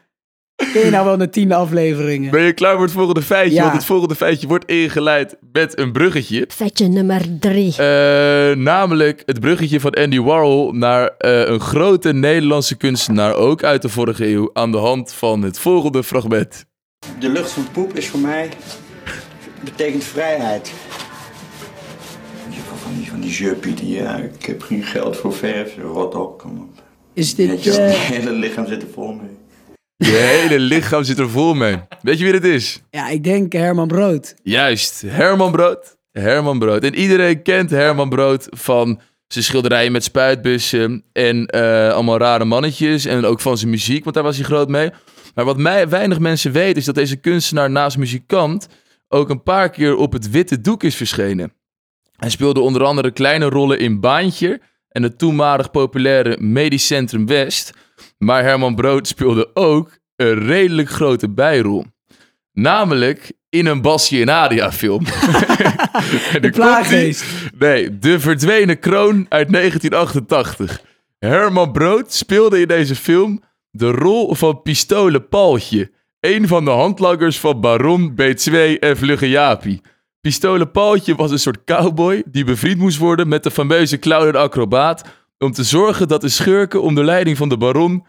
Ken 0.55 0.86
je 0.86 0.89
nou 0.89 1.05
wel 1.05 1.17
de 1.17 1.29
tiende 1.29 1.55
afleveringen? 1.55 2.31
Ben 2.31 2.41
je 2.41 2.53
klaar 2.53 2.74
voor 2.74 2.83
het 2.83 2.91
volgende 2.91 3.22
feitje? 3.22 3.55
Ja. 3.55 3.62
Want 3.62 3.74
het 3.74 3.86
volgende 3.86 4.15
feitje 4.15 4.48
wordt 4.48 4.65
ingeleid 4.65 5.38
met 5.51 5.79
een 5.79 5.91
bruggetje. 5.91 6.45
Feitje 6.48 6.88
nummer 6.88 7.22
drie. 7.39 7.75
Eh, 7.77 8.55
namelijk 8.55 9.24
het 9.25 9.39
bruggetje 9.39 9.79
van 9.79 9.91
Andy 9.91 10.19
Warhol 10.19 10.72
naar 10.72 11.07
eh, 11.17 11.45
een 11.48 11.60
grote 11.60 12.13
Nederlandse 12.13 12.75
kunstenaar, 12.77 13.33
ook 13.36 13.63
uit 13.63 13.81
de 13.81 13.89
vorige 13.89 14.27
eeuw, 14.27 14.50
aan 14.53 14.72
de 14.72 14.77
hand 14.77 15.13
van 15.13 15.41
het 15.41 15.60
volgende 15.60 16.03
fragment. 16.03 16.65
De 17.19 17.29
lucht 17.29 17.51
van 17.51 17.72
poep 17.72 17.93
is 17.98 18.07
voor 18.07 18.19
mij 18.19 18.50
betekent 19.63 20.03
vrijheid. 20.03 20.74
Je 22.50 22.55
hebt 22.55 22.69
wel 22.69 22.77
van 22.77 22.93
die, 22.98 23.10
van 23.10 23.19
die 23.19 23.31
juppie 23.31 23.74
die, 23.74 23.93
ja, 23.93 24.15
ik 24.15 24.45
heb 24.45 24.62
geen 24.62 24.83
geld 24.83 25.17
voor 25.17 25.33
verf, 25.33 25.77
rot 25.77 26.15
op, 26.15 26.39
kom 26.39 26.57
op. 26.57 26.83
Is 27.13 27.36
dit... 27.36 27.50
Weet 27.50 27.63
je, 27.63 27.72
eh, 27.72 28.00
hele 28.00 28.31
lichaam 28.31 28.67
zit 28.67 28.81
er 28.81 28.88
vol 28.93 29.13
mee. 29.13 29.29
Je 29.98 30.15
hele 30.15 30.60
lichaam 30.60 31.03
zit 31.03 31.19
er 31.19 31.29
vol 31.29 31.53
mee. 31.53 31.77
Weet 32.01 32.17
je 32.17 32.24
wie 32.24 32.33
het 32.33 32.45
is? 32.45 32.81
ja, 32.89 33.10
ik 33.10 33.24
denk 33.24 33.53
Herman 33.53 33.88
Brood. 33.88 34.36
Juist, 34.43 35.01
Herman 35.05 35.51
Brood. 35.51 35.98
Herman 36.12 36.60
Brood. 36.60 36.83
En 36.83 36.95
iedereen 36.95 37.41
kent 37.41 37.69
Herman 37.69 38.10
Brood 38.10 38.48
van 38.50 39.00
zijn 39.27 39.43
schilderijen 39.43 39.91
met 39.91 40.03
spuitbussen 40.03 41.03
en 41.12 41.45
eh, 41.45 41.93
allemaal 41.93 42.17
rare 42.17 42.45
mannetjes. 42.45 43.05
En 43.05 43.25
ook 43.25 43.39
van 43.39 43.57
zijn 43.57 43.69
muziek, 43.69 44.03
want 44.03 44.15
daar 44.15 44.24
was 44.24 44.36
hij 44.36 44.45
groot 44.45 44.69
mee. 44.69 44.91
Maar 45.34 45.46
wat 45.46 45.58
mij, 45.58 45.90
weinig 45.90 46.20
mensen 46.20 46.52
weten 46.52 46.75
is 46.75 46.86
dat 46.86 46.96
deze 46.96 47.16
kunstenaar 47.16 47.70
naast 47.70 47.98
muzikant 47.98 48.68
ook 49.08 49.30
een 49.30 49.44
paar 49.44 49.70
keer 49.70 49.96
op 49.96 50.13
het 50.13 50.30
witte 50.30 50.62
doek 50.62 50.84
is 50.84 50.96
verschenen. 50.96 51.54
Hij 52.16 52.30
speelde 52.30 52.60
onder 52.60 52.84
andere 52.84 53.12
kleine 53.12 53.46
rollen 53.46 53.80
in 53.80 54.00
Baantje 54.00 54.62
en 54.90 55.04
het 55.04 55.18
toenmalig 55.18 55.72
populaire 55.72 56.38
Medisch 56.40 56.86
Centrum 56.86 57.28
West. 57.28 57.74
Maar 58.18 58.44
Herman 58.44 58.75
Brood 58.75 59.08
speelde 59.08 59.50
ook 59.54 59.98
een 60.16 60.46
redelijk 60.46 60.90
grote 60.90 61.30
bijrol. 61.30 61.86
Namelijk 62.52 63.32
in 63.50 63.66
een 63.66 63.82
Basje 63.82 64.22
en 64.22 64.30
Adia 64.30 64.72
film. 64.72 65.04
De 66.42 66.50
plaaggeest. 66.54 67.25
Nee, 67.58 68.00
De 68.00 68.20
Verdwenen 68.20 68.80
Kroon 68.80 69.25
uit 69.30 69.52
1988. 69.52 70.82
Herman 71.20 71.72
Brood 71.72 72.13
speelde 72.13 72.60
in 72.60 72.68
deze 72.68 72.96
film 72.96 73.44
de 73.75 73.92
rol 73.92 74.36
van 74.36 74.62
Pistolen 74.62 75.27
Paultje. 75.27 75.92
Een 76.20 76.48
van 76.48 76.65
de 76.65 76.72
handlangers 76.72 77.39
van 77.39 77.62
Baron 77.62 78.12
B2 78.12 78.80
en 78.80 78.98
Vlugge 78.98 79.30
Jaapie. 79.30 79.82
Pistolen 80.22 80.72
Paultje 80.72 81.15
was 81.15 81.32
een 81.32 81.39
soort 81.39 81.63
cowboy 81.63 82.24
die 82.25 82.44
bevriend 82.44 82.77
moest 82.77 82.98
worden 82.98 83.27
met 83.27 83.44
de 83.44 83.51
fameuze 83.51 84.00
clown 84.00 84.36
acrobaat. 84.36 85.03
Om 85.38 85.51
te 85.51 85.63
zorgen 85.63 86.08
dat 86.08 86.22
de 86.22 86.30
schurken 86.30 86.82
onder 86.82 87.06
leiding 87.06 87.38
van 87.38 87.50
de 87.50 87.58
baron 87.58 88.06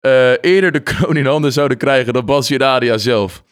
eh, 0.00 0.32
eerder 0.40 0.72
de 0.72 0.80
kroon 0.80 1.16
in 1.16 1.26
handen 1.26 1.52
zouden 1.52 1.76
krijgen 1.76 2.12
dan 2.12 2.24
Basje 2.24 2.58
en 2.58 3.00
zelf. 3.00 3.42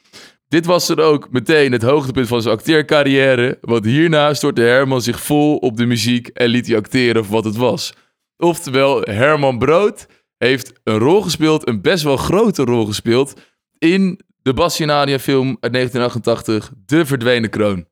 Dit 0.49 0.66
was 0.66 0.87
dan 0.87 1.00
ook 1.00 1.31
meteen 1.31 1.73
het 1.73 1.83
hoogtepunt 1.83 2.28
van 2.28 2.42
zijn 2.42 2.54
acteercarrière, 2.54 3.59
want 3.61 3.85
hierna 3.85 4.35
stortte 4.35 4.62
Herman 4.62 5.02
zich 5.02 5.21
vol 5.21 5.57
op 5.57 5.76
de 5.76 5.87
muziek 5.87 6.28
en 6.28 6.49
liet 6.49 6.66
hij 6.66 6.76
acteren 6.76 7.25
voor 7.25 7.35
wat 7.35 7.45
het 7.45 7.57
was. 7.57 7.92
Oftewel, 8.37 9.00
Herman 9.00 9.59
Brood 9.59 10.07
heeft 10.49 10.72
een 10.84 10.99
rol 10.99 11.22
gespeeld, 11.22 11.68
een 11.68 11.80
best 11.80 12.02
wel 12.04 12.16
grote 12.16 12.62
rol 12.62 12.87
gespeeld, 12.87 13.40
in 13.78 14.20
de 14.42 14.54
Adia 14.92 15.18
film 15.18 15.56
uit 15.61 15.72
1988, 15.72 16.72
De 16.87 17.06
Verdwenen 17.06 17.50
Kroon. 17.50 17.87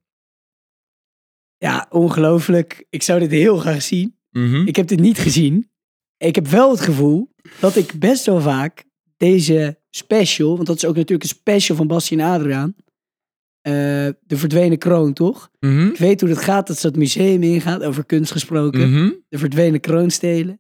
Ja, 1.58 1.86
ongelooflijk. 1.90 2.86
Ik 2.90 3.02
zou 3.02 3.18
dit 3.20 3.30
heel 3.30 3.56
graag 3.58 3.82
zien. 3.82 4.16
Mhm. 4.30 4.66
Ik 4.66 4.76
heb 4.76 4.86
dit 4.86 5.00
niet 5.00 5.18
gezien. 5.18 5.70
Ik 6.16 6.34
heb 6.34 6.46
wel 6.46 6.70
het 6.70 6.80
gevoel 6.80 7.34
dat 7.60 7.76
ik 7.76 7.92
best 7.98 8.26
wel 8.26 8.40
vaak 8.40 8.84
deze 9.16 9.78
special, 9.90 10.54
want 10.54 10.66
dat 10.66 10.76
is 10.76 10.84
ook 10.84 10.96
natuurlijk 10.96 11.22
een 11.22 11.36
special 11.36 11.76
van 11.76 11.86
Bastien 11.86 12.20
en 12.20 12.26
Adriaan, 12.26 12.74
eh, 13.60 13.72
de 14.26 14.36
verdwenen 14.36 14.78
kroon, 14.78 15.12
toch? 15.12 15.50
Mhm. 15.60 15.86
Ik 15.86 15.96
weet 15.98 16.20
hoe 16.20 16.30
het 16.30 16.42
gaat 16.42 16.66
dat 16.66 16.78
ze 16.78 16.86
het 16.86 16.96
museum 16.96 17.42
ingaat, 17.42 17.82
over 17.82 18.04
kunst 18.04 18.32
gesproken, 18.32 18.90
Mhm. 18.90 19.10
de 19.28 19.38
verdwenen 19.38 19.80
kroon 19.80 20.10
stelen. 20.10 20.59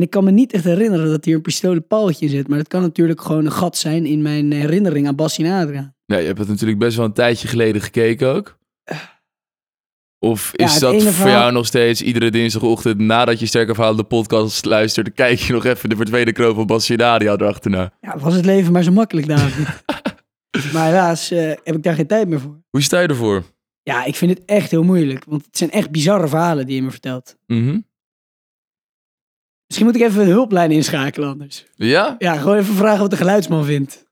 En 0.00 0.06
ik 0.06 0.12
kan 0.12 0.24
me 0.24 0.30
niet 0.30 0.52
echt 0.52 0.64
herinneren 0.64 1.08
dat 1.08 1.24
hier 1.24 1.34
een 1.34 1.42
pistolen 1.42 1.86
paaltje 1.86 2.24
in 2.24 2.30
zit, 2.30 2.48
maar 2.48 2.58
dat 2.58 2.68
kan 2.68 2.80
natuurlijk 2.80 3.20
gewoon 3.20 3.44
een 3.44 3.52
gat 3.52 3.76
zijn 3.76 4.06
in 4.06 4.22
mijn 4.22 4.52
herinnering 4.52 5.06
aan 5.06 5.16
Adriaan. 5.16 5.94
Ja, 6.04 6.16
je 6.16 6.26
hebt 6.26 6.38
het 6.38 6.48
natuurlijk 6.48 6.78
best 6.78 6.96
wel 6.96 7.06
een 7.06 7.12
tijdje 7.12 7.48
geleden 7.48 7.82
gekeken 7.82 8.34
ook. 8.34 8.58
Of 10.18 10.52
is 10.54 10.78
dat 10.78 11.02
voor 11.02 11.12
verhaal- 11.12 11.40
jou 11.40 11.52
nog 11.52 11.66
steeds 11.66 12.02
iedere 12.02 12.30
dinsdagochtend 12.30 12.98
nadat 12.98 13.40
je 13.40 13.46
Sterke 13.46 13.74
Verhalen 13.74 13.96
de 13.96 14.04
podcast 14.04 14.64
luistert, 14.64 15.12
kijk 15.12 15.38
je 15.38 15.52
nog 15.52 15.64
even 15.64 15.88
de 15.88 15.96
verdwenen 15.96 16.32
kroon 16.32 16.54
van 16.54 16.66
Basje 16.66 16.94
en 16.96 17.06
Adia 17.06 17.32
erachterna. 17.32 17.92
Ja, 18.00 18.18
was 18.18 18.34
het 18.34 18.44
leven 18.44 18.72
maar 18.72 18.82
zo 18.82 18.92
makkelijk, 18.92 19.26
David. 19.26 19.66
maar 20.72 20.86
helaas 20.86 21.30
eh, 21.30 21.48
heb 21.64 21.76
ik 21.76 21.82
daar 21.82 21.94
geen 21.94 22.06
tijd 22.06 22.28
meer 22.28 22.40
voor. 22.40 22.62
Hoe 22.70 22.82
sta 22.82 23.00
je 23.00 23.08
ervoor? 23.08 23.42
Ja, 23.82 24.04
ik 24.04 24.16
vind 24.16 24.38
het 24.38 24.44
echt 24.44 24.70
heel 24.70 24.84
moeilijk, 24.84 25.24
want 25.24 25.44
het 25.44 25.56
zijn 25.56 25.70
echt 25.70 25.90
bizarre 25.90 26.28
verhalen 26.28 26.66
die 26.66 26.74
je 26.74 26.82
me 26.82 26.90
vertelt. 26.90 27.36
Mhm. 27.46 27.78
Misschien 29.70 29.86
moet 29.90 29.96
ik 30.00 30.02
even 30.08 30.22
een 30.22 30.28
hulplijn 30.28 30.70
inschakelen 30.70 31.28
anders. 31.28 31.66
Ja? 31.74 32.14
Ja, 32.18 32.34
gewoon 32.36 32.56
even 32.56 32.74
vragen 32.74 33.00
wat 33.00 33.10
de 33.10 33.16
geluidsman 33.16 33.64
vindt. 33.64 34.08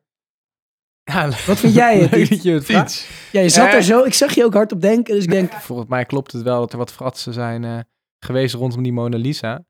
Ja, 1.02 1.28
Wat 1.46 1.58
vind 1.58 1.74
jij 1.74 1.98
het? 2.00 2.10
leuk 2.10 2.28
dat 2.28 2.42
je 2.42 2.50
het. 2.52 3.08
Ja, 3.32 3.40
je 3.40 3.48
zat 3.48 3.66
Eh. 3.66 3.74
er 3.74 3.82
zo. 3.82 4.02
Ik 4.04 4.14
zag 4.14 4.34
je 4.34 4.44
ook 4.44 4.54
hardop 4.54 4.80
denken, 4.80 5.14
dus 5.14 5.24
ik 5.24 5.30
denk... 5.30 5.52
Volgens 5.52 5.88
mij 5.88 6.04
klopt 6.04 6.32
het 6.32 6.42
wel 6.42 6.60
dat 6.60 6.72
er 6.72 6.78
wat 6.78 6.92
fratsen 6.92 7.32
zijn 7.32 7.64
eh, 7.64 7.78
geweest 8.18 8.54
rondom 8.54 8.82
die 8.82 8.92
Mona 8.92 9.16
Lisa. 9.16 9.64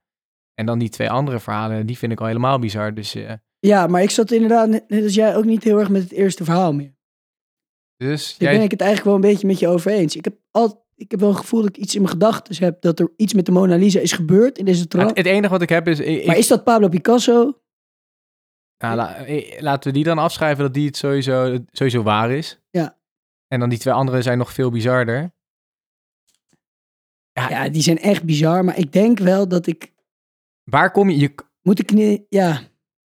En 0.54 0.66
dan 0.66 0.78
die 0.78 0.88
twee 0.88 1.10
andere 1.10 1.40
verhalen, 1.40 1.86
die 1.86 1.98
vind 1.98 2.12
ik 2.12 2.20
al 2.20 2.26
helemaal 2.26 2.58
bizar. 2.58 2.94
Dus, 2.94 3.14
eh, 3.14 3.32
Ja, 3.58 3.86
maar 3.86 4.02
ik 4.02 4.10
zat 4.10 4.30
inderdaad, 4.30 4.68
net 4.68 5.02
als 5.02 5.14
jij, 5.14 5.36
ook 5.36 5.44
niet 5.44 5.64
heel 5.64 5.78
erg 5.78 5.88
met 5.88 6.02
het 6.02 6.12
eerste 6.12 6.44
verhaal 6.44 6.72
meer. 6.72 6.94
dus 7.96 8.08
Dus 8.08 8.28
daar 8.38 8.48
ben 8.48 8.56
jij, 8.56 8.64
ik 8.64 8.70
het 8.70 8.80
eigenlijk 8.80 9.10
wel 9.16 9.24
een 9.24 9.30
beetje 9.32 9.46
met 9.46 9.58
je 9.58 9.68
over 9.68 9.90
eens. 9.90 10.16
Ik 10.16 10.24
heb, 10.24 10.34
al, 10.50 10.86
ik 10.98 11.10
heb 11.10 11.20
wel 11.20 11.28
het 11.28 11.38
gevoel 11.38 11.60
dat 11.60 11.68
ik 11.68 11.76
iets 11.76 11.94
in 11.94 12.00
mijn 12.00 12.12
gedachten 12.12 12.64
heb 12.64 12.80
dat 12.80 13.00
er 13.00 13.12
iets 13.16 13.32
met 13.34 13.46
de 13.46 13.52
Mona 13.52 13.76
Lisa 13.76 14.00
is 14.00 14.12
gebeurd 14.12 14.58
in 14.58 14.64
deze 14.64 14.80
het, 14.80 14.90
trap. 14.90 15.16
het 15.16 15.26
enige 15.26 15.48
wat 15.52 15.62
ik 15.62 15.68
heb 15.68 15.88
is... 15.88 16.00
Ik, 16.00 16.26
Maar 16.26 16.36
is 16.36 16.46
dat 16.48 16.64
Pablo 16.64 16.88
Picasso? 16.88 17.60
nou, 18.78 18.96
la- 18.96 19.14
eh, 19.24 19.60
laten 19.60 19.88
we 19.90 19.94
die 19.96 20.04
dan 20.04 20.18
afschrijven 20.18 20.64
dat 20.64 20.74
die 20.74 20.86
het 20.86 20.96
sowieso, 20.96 21.58
sowieso 21.70 22.02
waar 22.02 22.30
is. 22.30 22.60
Ja. 22.70 22.98
En 23.46 23.60
dan 23.60 23.68
die 23.68 23.78
twee 23.78 23.94
andere 23.94 24.22
zijn 24.22 24.38
nog 24.38 24.52
veel 24.52 24.70
bizarder. 24.70 25.32
Ja, 27.32 27.50
Ja, 27.50 27.68
die 27.68 27.82
zijn 27.82 27.98
echt 27.98 28.24
bizar, 28.24 28.64
maar 28.64 28.78
ik 28.78 28.92
denk 28.92 29.18
wel 29.18 29.48
dat 29.48 29.66
ik... 29.66 29.92
Waar 30.64 30.90
kom 30.90 31.10
je... 31.10 31.18
je 31.18 31.34
Moet 31.62 31.78
ik 31.78 31.92
niet... 31.92 32.22
Ja, 32.28 32.60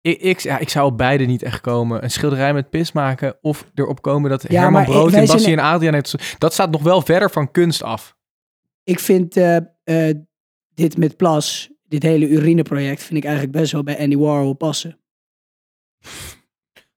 ik, 0.10 0.22
ik, 0.22 0.40
ja, 0.40 0.58
ik 0.58 0.70
zou 0.70 0.92
op 0.92 0.98
beide 0.98 1.26
niet 1.26 1.44
echt 1.44 1.62
komen. 1.62 2.04
Een 2.04 2.12
schilderij 2.12 2.54
met 2.54 2.70
pis 2.70 2.92
maken 2.92 3.38
of 3.42 3.72
erop 3.74 4.02
komen 4.02 4.30
dat 4.30 4.46
Ja, 4.50 4.62
Herman 4.62 4.84
Brood 4.86 5.06
en 5.06 5.12
zijn- 5.12 5.28
Bassie 5.28 5.52
en 5.54 5.60
Adriaan 5.60 5.94
heeft... 5.94 6.36
Dat 6.38 6.54
staat 6.54 6.72
nog 6.72 6.82
wel 6.84 7.02
verder 7.02 7.30
van 7.32 7.52
kunst 7.52 7.84
af. 7.84 8.16
ik 8.84 9.00
vind 9.00 9.38
eh, 9.38 9.56
eh, 9.84 10.16
dit 10.74 10.98
met 10.98 11.18
Plas, 11.18 11.70
dit 11.84 12.04
hele 12.04 12.28
urineproject, 12.30 13.04
vind 13.04 13.18
ik 13.20 13.24
eigenlijk 13.26 13.58
best 13.58 13.72
wel 13.72 13.84
bij 13.84 14.00
Andy 14.00 14.18
Warhol 14.18 14.54
passen. 14.54 15.00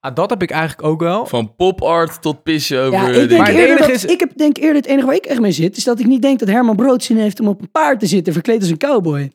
Ah, 0.00 0.14
dat 0.14 0.30
heb 0.30 0.42
ik 0.42 0.50
eigenlijk 0.50 0.82
ook 0.88 1.00
wel. 1.00 1.26
Van 1.26 1.54
pop 1.54 1.82
art 1.82 2.22
tot 2.22 2.42
pissen 2.42 2.80
over... 2.80 2.92
Ja, 2.98 3.08
ik 3.08 3.28
denk, 3.28 3.40
Maar 3.40 3.46
het 3.48 3.56
eerder 3.56 3.76
enige 3.76 3.92
dat, 3.92 4.04
is- 4.04 4.04
ik 4.04 4.20
heb, 4.20 4.36
denk 4.36 4.56
eerder 4.56 4.74
het 4.76 4.86
enige 4.86 5.06
waar 5.06 5.14
ik 5.14 5.24
echt 5.24 5.40
mee 5.40 5.52
zit, 5.52 5.76
is 5.76 5.84
dat 5.84 6.00
ik 6.00 6.06
niet 6.06 6.22
denk 6.22 6.38
dat 6.38 6.48
Herman 6.48 6.76
Brood 6.76 7.02
zin 7.02 7.16
heeft 7.16 7.40
om 7.40 7.48
op 7.48 7.60
een 7.60 7.70
paard 7.70 8.00
te 8.00 8.06
zitten, 8.06 8.32
verkleed 8.32 8.60
als 8.60 8.70
een 8.70 8.78
cowboy. 8.78 9.32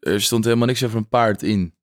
Er 0.00 0.20
stond 0.22 0.44
helemaal 0.44 0.66
niks 0.66 0.84
over 0.84 0.96
een 0.96 1.08
paard 1.08 1.42
in. 1.42 1.74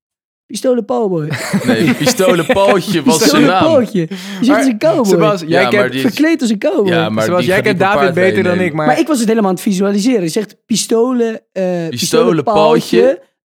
Pistolen 0.52 0.86
cowboy. 0.86 1.30
Nee, 1.66 1.94
pistolen 2.04 2.46
Paultje 2.46 3.04
was 3.04 3.18
zijn 3.18 3.30
Pistolen 3.32 3.48
naam. 3.48 3.74
pootje. 3.74 4.00
Je 4.00 4.18
zit 4.42 4.56
als 4.56 4.66
een 4.66 4.78
cowboy. 4.80 5.06
Sebas, 5.06 5.42
jij 5.42 5.62
Ja, 5.62 5.70
kent, 5.70 5.92
die- 5.92 6.02
Verkleed 6.02 6.42
als 6.42 6.50
een 6.50 6.60
cowboy. 6.60 6.88
Ja, 6.88 7.10
maar 7.10 7.24
Sebas, 7.24 7.46
jij 7.46 7.62
kent 7.62 7.80
David 7.80 8.00
paard 8.00 8.14
beter 8.14 8.44
dan 8.44 8.60
ik, 8.60 8.74
maar... 8.74 8.86
Maar 8.88 9.00
ik 9.00 9.08
was 9.08 9.20
het 9.20 9.28
helemaal 9.28 9.50
aan 9.50 9.56
het 9.56 9.64
visualiseren. 9.64 10.22
Je 10.22 10.28
zegt 10.30 10.66
pistolen, 10.66 11.42
eh 11.52 11.88
Pistolen, 11.90 12.44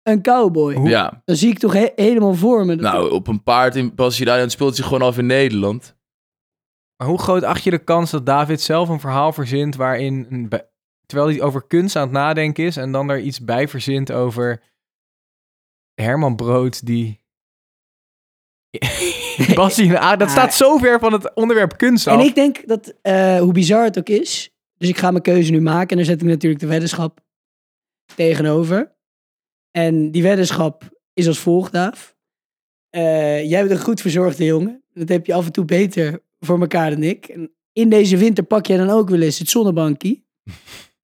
een 0.03 0.21
cowboy. 0.21 0.87
Ja, 0.87 1.21
Dan 1.25 1.35
zie 1.35 1.49
ik 1.49 1.59
toch 1.59 1.73
he- 1.73 1.91
helemaal 1.95 2.33
voor 2.33 2.65
me. 2.65 2.75
dat- 2.75 2.91
nou, 2.93 3.11
op 3.11 3.27
een 3.27 3.43
paard 3.43 3.75
in 3.75 3.93
Adia 3.95 4.47
speelt 4.49 4.75
zich 4.75 4.85
gewoon 4.85 5.01
af 5.07 5.17
in 5.17 5.25
Nederland. 5.25 5.95
Maar 6.97 7.07
hoe 7.07 7.19
groot 7.19 7.43
acht 7.43 7.63
je 7.63 7.69
de 7.69 7.83
kans 7.83 8.11
dat 8.11 8.25
David 8.25 8.61
zelf 8.61 8.89
een 8.89 8.99
verhaal 8.99 9.33
verzint 9.33 9.75
waarin, 9.75 10.47
terwijl 11.05 11.29
hij 11.29 11.41
over 11.41 11.67
kunst 11.67 11.95
aan 11.95 12.01
het 12.03 12.11
nadenken 12.11 12.63
is 12.63 12.77
en 12.77 12.91
dan 12.91 13.09
er 13.09 13.19
iets 13.19 13.39
bij 13.43 13.67
verzint 13.67 14.11
over 14.11 14.61
Herman 15.95 16.35
Brood 16.35 16.85
die... 16.85 17.23
Bassie 19.55 19.97
en 19.97 20.17
dat 20.19 20.29
staat 20.29 20.53
zo 20.53 20.77
ver 20.77 20.99
van 20.99 21.13
het 21.13 21.33
onderwerp 21.33 21.77
kunst 21.77 22.07
af. 22.07 22.19
En 22.19 22.25
ik 22.25 22.35
denk 22.35 22.67
dat, 22.67 22.93
eh, 23.01 23.39
hoe 23.39 23.53
bizar 23.53 23.83
het 23.83 23.97
ook 23.97 24.09
is, 24.09 24.49
Dus 24.77 24.89
ik 24.89 24.97
ga 24.97 25.11
mijn 25.11 25.23
keuze 25.23 25.51
nu 25.51 25.61
maken. 25.61 25.89
En 25.89 25.95
daar 25.95 26.05
zet 26.05 26.21
ik 26.21 26.27
natuurlijk 26.27 26.61
de 26.61 26.67
weddenschap 26.67 27.19
tegenover. 28.15 28.95
En 29.71 30.11
die 30.11 30.23
weddenschap 30.23 30.99
is 31.13 31.27
als 31.27 31.39
volgt, 31.39 31.71
Daaf. 31.71 32.15
Eh, 32.89 33.49
jij 33.49 33.59
bent 33.59 33.71
een 33.71 33.85
goed 33.85 34.01
verzorgde 34.01 34.45
jongen. 34.45 34.83
Dat 34.93 35.09
heb 35.09 35.25
je 35.25 35.33
af 35.33 35.45
en 35.45 35.51
toe 35.51 35.65
beter 35.65 36.21
voor 36.39 36.59
elkaar 36.59 36.89
dan 36.89 37.03
ik. 37.03 37.25
En 37.25 37.55
in 37.73 37.89
deze 37.89 38.17
winter 38.17 38.43
pak 38.43 38.65
jij 38.65 38.77
dan 38.77 38.89
ook 38.89 39.09
wel 39.09 39.21
eens 39.21 39.39
het 39.39 39.49
zonnebankie. 39.49 40.25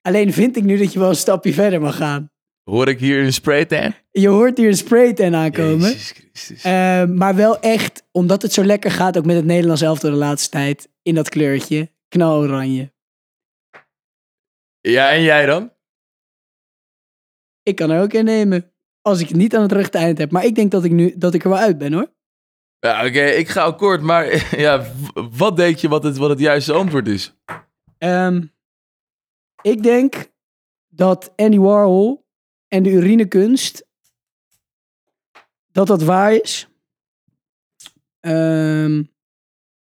Alleen 0.01 0.33
vind 0.33 0.57
ik 0.57 0.63
nu 0.63 0.77
dat 0.77 0.93
je 0.93 0.99
wel 0.99 1.09
een 1.09 1.15
stapje 1.15 1.53
verder 1.53 1.81
mag 1.81 1.95
gaan. 1.95 2.30
Hoor 2.63 2.87
ik 2.87 2.99
hier 2.99 3.23
een 3.23 3.33
spraytan? 3.33 3.93
Je 4.11 4.27
hoort 4.27 4.57
hier 4.57 4.67
een 4.67 4.77
spraytan 4.77 5.35
aankomen. 5.35 5.89
Jezus 5.89 6.11
Christus. 6.11 6.63
Eh, 6.63 7.05
maar 7.05 7.35
wel 7.35 7.59
echt, 7.59 8.03
omdat 8.11 8.41
het 8.41 8.53
zo 8.53 8.63
lekker 8.63 8.91
gaat, 8.91 9.17
ook 9.17 9.25
met 9.25 9.35
het 9.35 9.45
Nederlands 9.45 9.81
elftal 9.81 10.09
de 10.09 10.15
laatste 10.15 10.49
tijd, 10.49 10.89
in 11.01 11.15
dat 11.15 11.29
kleurtje, 11.29 11.91
knaloranje. 12.07 12.91
Ja, 14.81 15.11
en 15.11 15.21
jij 15.21 15.45
dan? 15.45 15.71
Ik 17.63 17.75
kan 17.75 17.89
er 17.89 18.01
ook 18.01 18.13
in 18.13 18.25
nemen, 18.25 18.71
als 19.01 19.19
ik 19.19 19.27
het 19.27 19.37
niet 19.37 19.55
aan 19.55 19.61
het 19.61 19.71
rechte 19.71 19.97
eind 19.97 20.17
heb. 20.17 20.31
Maar 20.31 20.45
ik 20.45 20.55
denk 20.55 20.71
dat 20.71 20.83
ik, 20.83 20.91
nu, 20.91 21.13
dat 21.17 21.33
ik 21.33 21.43
er 21.43 21.49
wel 21.49 21.59
uit 21.59 21.77
ben 21.77 21.93
hoor. 21.93 22.11
Ja, 22.79 23.05
oké, 23.05 23.23
ik 23.23 23.47
ga 23.47 23.61
akkoord, 23.61 24.01
maar 24.01 24.25
ja, 24.59 24.85
wat 25.13 25.55
denk 25.55 25.77
je 25.77 25.87
wat 25.87 26.03
het, 26.03 26.17
wat 26.17 26.29
het 26.29 26.39
juiste 26.39 26.73
antwoord 26.73 27.07
is? 27.07 27.35
Ehm, 27.97 28.45
ik 29.61 29.83
denk 29.83 30.31
dat 30.87 31.33
Andy 31.35 31.57
Warhol 31.57 32.20
en 32.73 32.83
de 32.83 32.91
urinekunst, 32.91 33.85
dat 35.71 35.87
dat 35.87 36.03
waar 36.03 36.33
is. 36.33 36.67
Ehm, 38.19 39.03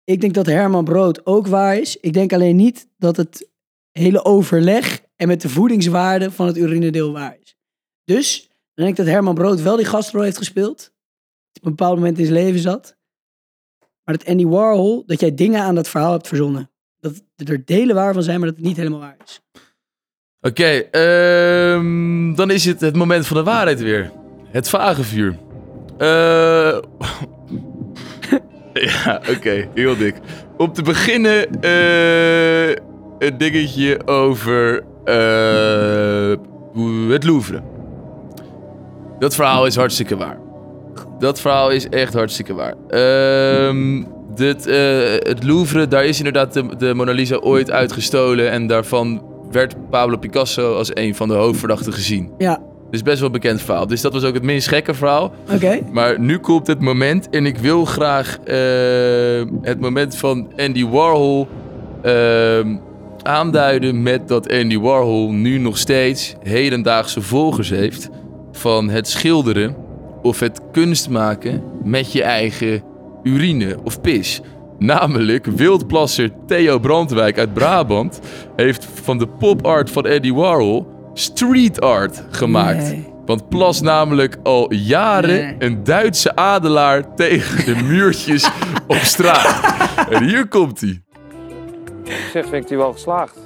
ik 0.04 0.20
denk 0.20 0.34
dat 0.34 0.46
Herman 0.46 0.84
Brood 0.84 1.26
ook 1.26 1.46
waar 1.46 1.76
is. 1.76 1.96
Ik 1.96 2.12
denk 2.12 2.32
alleen 2.32 2.56
niet 2.56 2.88
dat 2.96 3.16
het 3.16 3.48
hele 3.90 4.24
overleg 4.24 5.02
en 5.16 5.28
met 5.28 5.40
de 5.40 5.48
voedingswaarde 5.48 6.30
van 6.30 6.46
het 6.46 6.56
urinedeel 6.56 7.12
waar 7.12 7.38
is. 7.42 7.56
Dus 8.04 8.48
dan 8.48 8.84
denk 8.84 8.88
ik 8.98 9.04
dat 9.04 9.14
Herman 9.14 9.34
Brood 9.34 9.62
wel 9.62 9.76
die 9.76 9.84
gastrol 9.84 10.22
heeft 10.22 10.38
gespeeld. 10.38 10.92
Op 11.52 11.64
een 11.64 11.70
bepaald 11.70 11.96
moment 11.96 12.18
in 12.18 12.26
zijn 12.26 12.44
leven 12.44 12.60
zat. 12.60 12.96
Maar 14.04 14.16
dat 14.16 14.26
Andy 14.26 14.44
Warhol, 14.44 15.02
dat 15.06 15.20
jij 15.20 15.34
dingen 15.34 15.60
aan 15.60 15.74
dat 15.74 15.88
verhaal 15.88 16.12
hebt 16.12 16.28
verzonnen. 16.28 16.70
Dat 16.98 17.22
er 17.36 17.64
delen 17.64 17.94
waar 17.94 18.12
van 18.12 18.22
zijn, 18.22 18.38
maar 18.40 18.48
dat 18.48 18.56
het 18.56 18.66
niet 18.66 18.76
helemaal 18.76 19.00
waar 19.00 19.16
is. 19.24 19.40
Oké, 20.42 20.82
ehm, 20.90 22.34
dan 22.34 22.50
is 22.50 22.64
het 22.64 22.80
het 22.80 22.96
moment 22.96 23.26
van 23.26 23.36
de 23.36 23.42
waarheid 23.42 23.80
weer. 23.80 24.10
Het 24.50 24.68
vagevuur. 24.68 25.36
Eh 25.98 26.78
ja, 28.72 29.20
oké, 29.30 29.68
heel 29.74 29.96
dik. 29.96 30.14
Om 30.56 30.72
te 30.72 30.82
beginnen 30.82 31.60
eh, 31.60 32.68
een 33.18 33.38
dingetje 33.38 34.06
over 34.06 34.84
eh, 35.04 36.30
het 37.08 37.24
Louvre. 37.24 37.62
Dat 39.18 39.34
verhaal 39.34 39.66
is 39.66 39.76
hartstikke 39.76 40.16
waar. 40.16 40.38
Dat 41.18 41.40
verhaal 41.40 41.70
is 41.70 41.88
echt 41.88 42.14
hartstikke 42.14 42.54
waar. 42.54 42.74
Ehm, 42.88 44.02
dit, 44.34 44.66
eh, 44.66 45.12
het 45.18 45.44
Louvre, 45.44 45.88
daar 45.88 46.04
is 46.04 46.18
inderdaad 46.18 46.52
de, 46.52 46.76
de 46.76 46.94
Mona 46.94 47.12
Lisa 47.12 47.36
ooit 47.36 47.70
uitgestolen. 47.70 48.50
En 48.50 48.66
daarvan 48.66 49.29
werd 49.50 49.74
Pablo 49.90 50.16
Picasso 50.16 50.74
als 50.74 50.90
een 50.94 51.14
van 51.14 51.28
de 51.28 51.34
hoofdverdachten 51.34 51.92
gezien. 51.92 52.30
Ja, 52.38 52.58
Dus 52.90 53.02
best 53.02 53.16
wel 53.18 53.26
een 53.26 53.32
bekend 53.32 53.62
verhaal. 53.62 53.86
Dus 53.86 54.00
dat 54.00 54.12
was 54.12 54.24
ook 54.24 54.34
het 54.34 54.42
minst 54.42 54.68
gekke 54.68 54.94
verhaal. 54.94 55.32
oké. 55.54 55.78
Maar 55.92 56.20
nu 56.20 56.38
komt 56.38 56.66
het 56.66 56.80
moment 56.80 57.28
en 57.30 57.46
ik 57.46 57.58
wil 57.58 57.84
graag 57.84 58.38
eh, 58.38 58.56
het 59.62 59.80
moment 59.80 60.16
van 60.16 60.52
Andy 60.56 60.86
Warhol 60.86 61.48
ehm, 62.02 62.76
aanduiden 63.22 64.02
met 64.02 64.28
dat 64.28 64.52
Andy 64.52 64.78
Warhol 64.78 65.32
nu 65.32 65.58
nog 65.58 65.78
steeds 65.78 66.34
hedendaagse 66.42 67.20
volgers 67.22 67.70
heeft 67.70 68.08
van 68.52 68.88
het 68.88 69.08
schilderen 69.08 69.76
of 70.22 70.40
het 70.40 70.60
kunst 70.72 71.08
maken 71.08 71.62
met 71.84 72.12
je 72.12 72.22
eigen 72.22 72.82
urine 73.22 73.76
of 73.84 74.00
pis. 74.00 74.40
Namelijk 74.80 75.46
wildplasser 75.46 76.30
Theo 76.46 76.78
Brandwijk 76.78 77.38
uit 77.38 77.54
Brabant 77.54 78.20
heeft 78.56 78.84
van 79.02 79.18
de 79.18 79.26
pop 79.26 79.66
art 79.66 79.90
van 79.90 80.06
Andy 80.06 80.32
Warhol 80.32 80.86
street 81.14 81.80
art 81.80 82.24
gemaakt. 82.30 82.82
Nee. 82.82 83.12
Want 83.26 83.48
plas 83.48 83.80
namelijk 83.80 84.36
al 84.42 84.72
jaren 84.72 85.28
Nee. 85.34 85.54
een 85.58 85.84
Duitse 85.84 86.36
adelaar 86.36 87.14
tegen 87.14 87.64
de 87.64 87.82
muurtjes 87.82 88.50
op 88.86 88.96
straat. 88.96 89.60
En 90.08 90.24
hier 90.24 90.48
komt 90.48 90.80
hij. 90.80 91.02
Op 91.98 92.30
zich 92.32 92.48
vind 92.48 92.62
ik 92.62 92.68
die 92.68 92.76
wel 92.76 92.92
geslaagd. 92.92 93.36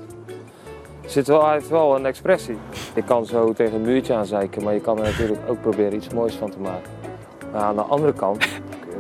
Er 1.03 1.11
Zit 1.11 1.27
wel, 1.27 1.45
hij 1.45 1.53
heeft 1.53 1.69
wel 1.69 1.97
een 1.97 2.07
expressie. 2.07 2.57
Je 2.95 3.03
kan 3.03 3.27
zo 3.27 3.53
tegen 3.53 3.75
een 3.75 3.83
muurtje 3.83 4.15
aanzeiken, 4.15 4.63
maar 4.63 4.75
je 4.75 4.81
kan 4.81 4.99
er 4.99 5.05
natuurlijk 5.05 5.41
ook 5.49 5.61
proberen 5.61 5.95
iets 5.95 6.09
moois 6.09 6.35
van 6.35 6.51
te 6.51 6.59
maken. 6.59 6.91
Maar 7.53 7.63
aan 7.63 7.77
de 7.77 7.83
andere 7.83 8.13
kant 8.13 8.47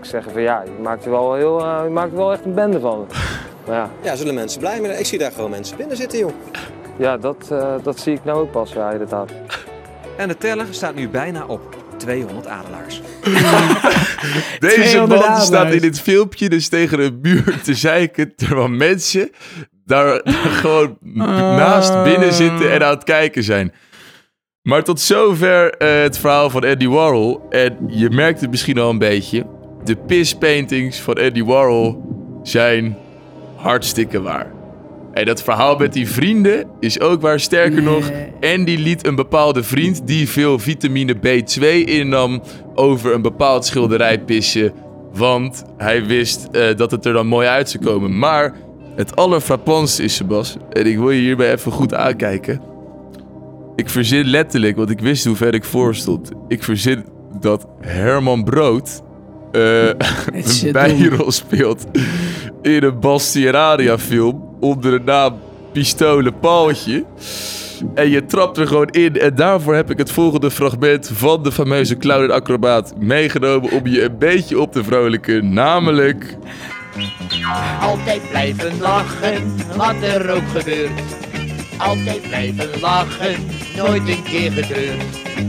ook 0.05 0.11
zeggen 0.11 0.33
van 0.33 0.43
ja, 0.43 0.63
je 0.65 0.83
maakt 0.83 1.05
er 1.05 1.11
wel, 1.11 1.35
heel, 1.35 1.61
eh, 1.61 1.81
je 1.85 1.91
maakt 1.91 2.11
er 2.11 2.17
wel 2.17 2.33
echt 2.33 2.45
een 2.45 2.55
bende 2.55 2.81
van. 2.81 3.07
Maar 3.67 3.77
ja, 3.77 3.91
Ja, 4.03 4.17
zullen 4.17 4.35
mensen 4.35 4.61
blij 4.61 4.81
mee? 4.81 4.99
Ik 4.99 5.07
zie 5.07 5.19
daar 5.19 5.33
gewoon 5.33 5.51
mensen 5.51 5.77
binnen 5.77 5.97
zitten, 5.97 6.19
joh. 6.19 6.33
ja 6.99 7.17
dat, 7.17 7.49
eh, 7.51 7.75
dat 7.83 8.01
zie 8.01 8.15
ik 8.15 8.25
nou 8.25 8.41
ook 8.41 8.51
pas, 8.51 8.73
ja 8.73 8.91
inderdaad. 8.91 9.33
En 10.17 10.29
de 10.29 10.37
teller 10.37 10.67
staat 10.71 10.95
nu 10.95 11.09
bijna 11.09 11.45
op 11.47 11.77
200 11.97 12.47
adelaars. 12.47 13.01
Deze 14.59 14.81
200 14.81 15.09
man 15.09 15.19
adelaars. 15.19 15.45
staat 15.47 15.73
in 15.73 15.81
dit 15.81 16.01
filmpje 16.01 16.49
dus 16.49 16.69
tegen 16.69 17.01
een 17.01 17.19
muur 17.23 17.61
te 17.63 17.75
zeiken. 17.75 18.37
Terwijl 18.37 18.69
mensen 18.69 19.31
daar 19.85 20.21
gewoon 20.61 20.97
naast 21.57 22.03
binnen 22.03 22.33
zitten 22.33 22.73
en 22.73 22.85
aan 22.85 22.95
het 22.95 23.05
kijken 23.05 23.43
zijn. 23.43 23.73
Maar 24.63 24.85
tot 24.85 25.01
zover 25.01 25.75
eh, 25.75 26.03
het 26.03 26.19
verhaal 26.19 26.51
van 26.51 26.65
Andy 26.65 26.87
Warhol. 26.87 27.41
En 27.51 27.77
je 27.89 28.11
merkt 28.11 28.41
het 28.41 28.51
misschien 28.51 28.79
al 28.79 28.91
een 28.91 28.99
beetje. 28.99 29.47
De 29.85 29.97
pispaintings 29.97 31.01
van 31.01 31.15
Andy 31.15 31.43
Warhol 31.43 32.03
zijn 32.43 32.97
hartstikke 33.57 34.23
waar. 34.23 34.53
En 35.13 35.25
dat 35.25 35.43
verhaal 35.43 35.77
met 35.77 35.93
die 35.93 36.09
vrienden 36.09 36.67
is 36.81 37.01
ook 37.01 37.21
waar. 37.21 37.41
Sterker 37.41 37.83
nog, 37.83 38.11
Andy 38.41 38.77
liet 38.77 39.07
een 39.07 39.15
bepaalde 39.15 39.63
vriend 39.63 40.07
die 40.07 40.29
veel 40.29 40.59
vitamine 40.59 41.15
B2 41.17 41.63
innam 41.85 42.43
over 42.75 43.15
een 43.15 43.23
bepaald 43.23 43.65
schilderij 43.65 44.21
pissen. 44.21 44.73
Want 45.13 45.65
hij 45.77 46.07
wist 46.07 46.49
eh, 46.53 46.77
dat 46.77 46.91
het 46.91 47.05
er 47.05 47.13
dan 47.13 47.27
mooi 47.27 47.47
uit 47.47 47.71
zou 47.71 47.85
komen. 47.85 48.19
Maar 48.19 48.55
het 48.97 49.17
allerfrappantste 49.17 50.03
is, 50.03 50.15
Sebas, 50.15 50.57
en 50.71 50.87
ik 50.87 50.99
wil 50.99 51.11
je 51.11 51.21
hierbij 51.21 51.53
even 51.53 51.73
goed 51.73 51.95
aankijken. 51.95 52.61
Ik 53.77 53.89
verzin 53.89 54.25
letterlijk, 54.25 54.77
want 54.77 54.91
ik 54.91 55.01
wist 55.01 55.25
hoe 55.25 55.37
ver 55.37 55.55
ik 55.55 55.65
voor 55.65 55.95
stond. 55.95 56.31
Ik 56.49 56.63
verzin 56.63 57.05
dat 57.41 57.67
Herman 57.81 58.45
Brood 58.45 59.03
eh, 59.55 59.89
is 60.33 60.63
een 60.63 60.73
bijrol 60.73 61.33
speelt 61.33 61.85
in 62.63 62.83
een 62.83 63.01
Bastianaria 63.01 63.99
film 63.99 64.49
onder 64.61 64.91
de 64.91 65.01
naam 65.05 65.39
Pistolen 65.73 66.39
Paaltje. 66.39 67.05
En 67.95 68.11
je 68.11 68.27
trapt 68.27 68.59
er 68.59 68.67
gewoon 68.67 68.89
in. 68.89 69.21
En 69.21 69.35
daarvoor 69.35 69.75
heb 69.75 69.91
ik 69.91 69.99
het 69.99 70.11
volgende 70.11 70.51
fragment 70.51 71.11
van 71.13 71.43
de 71.43 71.53
fameuze 71.53 71.97
clown 71.97 72.23
en 72.23 72.31
acrobaat 72.31 72.95
meegenomen 72.99 73.71
om 73.71 73.87
je 73.87 74.03
een 74.03 74.19
beetje 74.19 74.61
op 74.61 74.73
te 74.73 74.85
vrolijken. 74.85 75.53
Namelijk... 75.53 76.37
Altijd 77.81 78.21
blijven 78.31 78.81
lachen, 78.81 79.57
wat 79.77 79.95
er 80.03 80.31
ook 80.31 80.49
gebeurt. 80.55 80.91
Altijd 81.77 82.23
blijven 82.29 82.69
lachen, 82.81 83.37
nooit 83.77 84.09
een 84.09 84.23
keer 84.23 84.53
getreurd. 84.53 85.03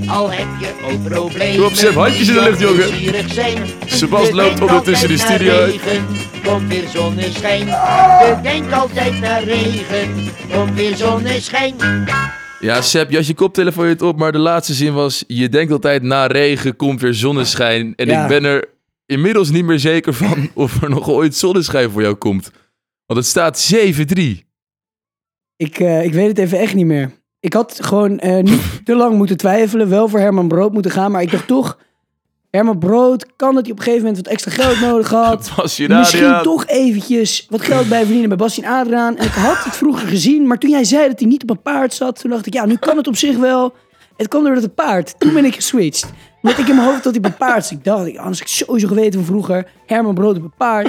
Al 0.07 0.31
heb 0.31 0.47
je 0.59 0.69
ook 0.83 1.03
problemen. 1.03 1.55
Kom 1.55 1.65
op, 1.65 1.73
Seb, 1.73 1.93
handjes 1.93 2.27
in 2.27 2.33
de 2.33 2.41
lucht, 2.41 2.59
jongen. 2.59 2.87
plezierig 2.87 3.33
zijn. 3.33 3.57
Sebas 3.85 4.27
Je 4.27 4.35
loopt 4.35 4.61
ondertussen 4.61 5.07
de 5.07 5.17
studio 5.17 5.51
naar 5.51 5.61
uit. 5.61 5.71
regen, 5.71 6.05
Komt 6.43 6.67
weer 6.67 6.87
zonneschijn. 6.93 7.65
Je 7.67 8.39
denkt 8.43 8.73
altijd 8.73 9.19
naar 9.19 9.43
regen, 9.43 10.09
komt 10.53 10.73
weer 10.75 10.95
zonneschijn. 10.95 11.73
Ja, 12.59 12.81
Seb, 12.81 13.09
je 13.09 13.15
had 13.15 13.27
je 13.27 13.33
koptelefoon 13.33 13.87
niet 13.87 14.01
op, 14.01 14.17
maar 14.17 14.31
de 14.31 14.37
laatste 14.37 14.73
zin 14.73 14.93
was... 14.93 15.23
Je 15.27 15.49
denkt 15.49 15.71
altijd 15.71 16.03
na 16.03 16.25
regen 16.25 16.75
komt 16.75 17.01
weer 17.01 17.13
zonneschijn. 17.13 17.93
En 17.95 18.07
Ja. 18.07 18.21
ik 18.21 18.27
ben 18.27 18.43
er 18.43 18.65
inmiddels 19.05 19.49
niet 19.49 19.65
meer 19.65 19.79
zeker 19.79 20.13
van 20.13 20.49
of 20.53 20.81
er 20.81 20.89
nog 20.89 21.09
ooit 21.09 21.35
zonneschijn 21.35 21.89
voor 21.91 22.01
jou 22.01 22.15
komt. 22.15 22.51
Want 23.05 23.19
het 23.19 23.27
staat 23.29 23.73
7-3. 24.19 24.44
Ik, 25.57 25.79
eh, 25.79 26.03
ik 26.03 26.13
weet 26.13 26.27
het 26.27 26.37
even 26.37 26.59
echt 26.59 26.73
niet 26.73 26.85
meer. 26.85 27.11
Ik 27.39 27.53
had 27.53 27.77
gewoon 27.81 28.19
eh, 28.19 28.43
niet 28.43 28.61
te 28.85 28.95
lang 28.95 29.17
moeten 29.17 29.37
twijfelen. 29.37 29.89
Wel 29.89 30.07
voor 30.07 30.19
Herman 30.19 30.47
Brood 30.47 30.73
moeten 30.73 30.91
gaan. 30.91 31.11
Maar 31.11 31.21
ik 31.21 31.31
dacht 31.31 31.47
toch... 31.47 31.77
Herman 32.49 32.79
Brood, 32.79 33.25
kan 33.35 33.55
dat 33.55 33.63
hij 33.63 33.71
op 33.71 33.77
een 33.77 33.83
gegeven 33.83 34.05
moment 34.05 34.23
wat 34.23 34.33
extra 34.33 34.51
geld 34.51 34.79
nodig 34.79 35.09
had? 35.25 35.51
Misschien 35.87 36.41
toch 36.43 36.65
eventjes 36.65 37.45
wat 37.49 37.61
geld 37.61 37.89
bij 37.89 37.99
verdienen 37.99 38.29
bij 38.29 38.37
Bastien 38.37 38.65
Adriaan. 38.65 39.17
En 39.17 39.25
ik 39.25 39.31
had 39.31 39.63
het 39.63 39.75
vroeger 39.75 40.07
gezien. 40.07 40.47
Maar 40.47 40.57
toen 40.57 40.69
jij 40.69 40.83
zei 40.83 41.07
dat 41.07 41.19
hij 41.19 41.27
niet 41.27 41.43
op 41.43 41.49
een 41.49 41.61
paard 41.61 41.93
zat... 41.93 42.19
Toen 42.19 42.29
dacht 42.29 42.45
ik, 42.45 42.53
ja, 42.53 42.65
nu 42.65 42.75
kan 42.75 42.97
het 42.97 43.07
op 43.07 43.15
zich 43.15 43.37
wel. 43.37 43.73
Het 44.17 44.27
kwam 44.27 44.43
door 44.43 44.55
het 44.55 44.75
paard. 44.75 45.19
Toen 45.19 45.33
ben 45.33 45.45
ik 45.45 45.55
geswitcht. 45.55 46.11
Omdat 46.41 46.59
ik 46.59 46.67
in 46.67 46.75
mijn 46.75 46.87
hoofd 46.87 47.03
dat 47.03 47.13
hij 47.13 47.23
op 47.23 47.29
een 47.31 47.37
paard 47.37 47.65
zat. 47.65 47.77
Ik 47.77 47.83
dacht, 47.83 47.99
anders 47.99 48.39
had 48.39 48.39
ik 48.39 48.47
sowieso 48.47 48.87
geweten 48.87 49.13
van 49.13 49.25
vroeger. 49.25 49.67
Herman 49.85 50.13
Brood 50.13 50.37
op 50.37 50.43
een 50.43 50.53
paard. 50.57 50.87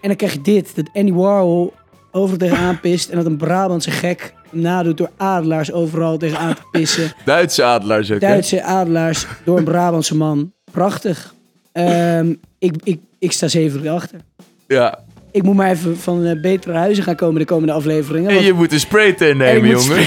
En 0.00 0.08
dan 0.08 0.16
krijg 0.16 0.32
je 0.32 0.40
dit. 0.40 0.76
Dat 0.76 0.88
Andy 0.92 1.12
Warhol 1.12 1.72
overal 2.10 2.38
tegenaan 2.38 2.80
pist. 2.80 3.08
En 3.08 3.16
dat 3.16 3.26
een 3.26 3.36
Brabantse 3.36 3.90
gek 3.90 4.34
nadoet 4.50 4.96
door 4.96 5.10
adelaars 5.16 5.72
overal 5.72 6.16
tegenaan 6.16 6.54
te 6.54 6.62
pissen. 6.70 7.12
Duitse 7.24 7.64
adelaars 7.64 8.12
ook, 8.12 8.20
hè? 8.20 8.28
Duitse 8.28 8.62
adelaars 8.62 9.26
door 9.44 9.58
een 9.58 9.64
Brabantse 9.64 10.16
man. 10.16 10.52
Prachtig. 10.72 11.34
Ehm, 11.72 12.34
ik, 12.58 12.74
ik, 12.82 13.00
ik 13.18 13.32
sta 13.32 13.48
7 13.48 13.88
achter. 13.88 14.20
Ja. 14.66 14.98
Ik 15.32 15.42
moet 15.42 15.54
maar 15.54 15.70
even 15.70 15.98
van 15.98 16.24
eh, 16.24 16.40
betere 16.40 16.76
huizen 16.76 17.04
gaan 17.04 17.16
komen 17.16 17.38
de 17.38 17.44
komende 17.44 17.72
afleveringen. 17.72 18.30
En 18.30 18.44
je 18.44 18.52
moet 18.52 18.72
een 18.72 18.80
spraytan 18.80 19.36
nemen, 19.36 19.68
jongen. 19.68 20.06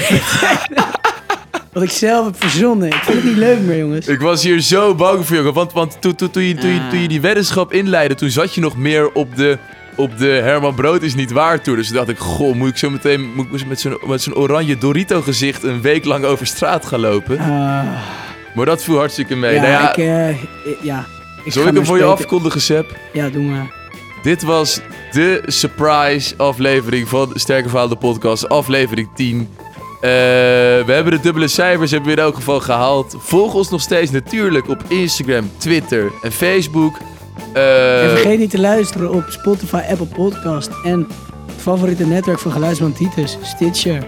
Wat 1.72 1.82
ik 1.82 1.90
zelf 1.90 2.24
heb 2.24 2.36
verzonnen. 2.40 2.88
Ik 2.88 2.94
vind 2.94 3.16
het 3.16 3.24
niet 3.24 3.36
leuk 3.36 3.60
meer, 3.60 3.78
jongens. 3.78 4.06
Ik 4.06 4.20
was 4.20 4.42
hier 4.42 4.60
zo 4.60 4.94
bang 4.94 5.26
voor, 5.26 5.36
jongen. 5.36 5.52
Want, 5.52 5.72
want 5.72 5.96
toen, 6.00 6.14
toen, 6.14 6.30
toen, 6.30 6.42
je, 6.42 6.54
toen, 6.54 6.70
je, 6.70 6.86
toen 6.90 6.98
je 6.98 7.08
die 7.08 7.20
weddenschap 7.20 7.72
inleidde, 7.72 8.14
toen 8.14 8.30
zat 8.30 8.54
je 8.54 8.60
nog 8.60 8.76
meer 8.76 9.12
op 9.12 9.36
de, 9.36 9.58
op 9.96 10.18
de 10.18 10.26
Herman 10.26 10.74
Brood 10.74 11.02
is 11.02 11.14
niet 11.14 11.32
waar 11.32 11.60
tour. 11.62 11.78
Dus 11.78 11.88
dacht 11.88 12.08
ik, 12.08 12.18
goh, 12.18 12.54
moet 12.54 12.68
ik 12.68 12.76
zo 12.76 12.90
meteen 12.90 13.32
moet 13.34 13.60
ik 13.60 13.66
met 14.06 14.22
zo'n 14.22 14.34
oranje 14.34 14.78
Dorito 14.78 15.20
gezicht 15.22 15.62
een 15.62 15.80
week 15.80 16.04
lang 16.04 16.24
over 16.24 16.46
straat 16.46 16.86
gaan 16.86 17.00
lopen? 17.00 17.38
Ah. 17.38 17.82
Maar 18.54 18.66
dat 18.66 18.84
viel 18.84 18.96
hartstikke 18.96 19.36
mee. 19.36 19.54
ja, 19.54 19.60
nou 19.60 19.72
ja, 19.72 19.88
ik, 19.90 19.96
ik- 20.64 20.78
ja. 20.82 21.04
Ik 21.44 21.52
zal 21.52 21.66
ik 21.66 21.74
hem 21.74 21.84
voor 21.84 21.96
je 21.98 22.04
afkondigen, 22.04 22.60
Seb? 22.60 22.96
Ja, 23.12 23.28
doe 23.28 23.42
maar. 23.42 23.66
Dit 24.22 24.42
was 24.42 24.80
de 25.12 25.42
surprise 25.46 26.34
aflevering 26.36 27.08
van 27.08 27.30
Sterke 27.34 27.68
Verhaal 27.68 27.88
de 27.88 27.96
podcast, 27.96 28.48
aflevering 28.48 29.08
10. 29.14 29.48
Eh, 30.00 30.10
we 30.10 30.84
hebben 30.86 31.12
de 31.12 31.20
dubbele 31.20 31.48
cijfers 31.48 31.90
hebben 31.90 32.08
we 32.10 32.16
in 32.16 32.22
elk 32.22 32.34
geval 32.34 32.60
gehaald. 32.60 33.16
Volg 33.18 33.54
ons 33.54 33.70
nog 33.70 33.80
steeds 33.80 34.10
natuurlijk 34.10 34.68
op 34.68 34.82
Instagram, 34.88 35.50
Twitter 35.56 36.12
en 36.22 36.32
Facebook. 36.32 36.98
Eh, 37.52 38.02
en 38.02 38.10
vergeet 38.10 38.38
niet 38.38 38.50
te 38.50 38.60
luisteren 38.60 39.12
op 39.12 39.24
Spotify, 39.28 39.80
Apple 39.90 40.06
Podcast 40.06 40.70
en 40.84 40.98
het 41.46 41.62
favoriete 41.62 42.06
netwerk 42.06 42.38
van 42.38 42.52
geluidsman 42.52 42.92
Titus, 42.92 43.38
Stitcher. 43.42 44.06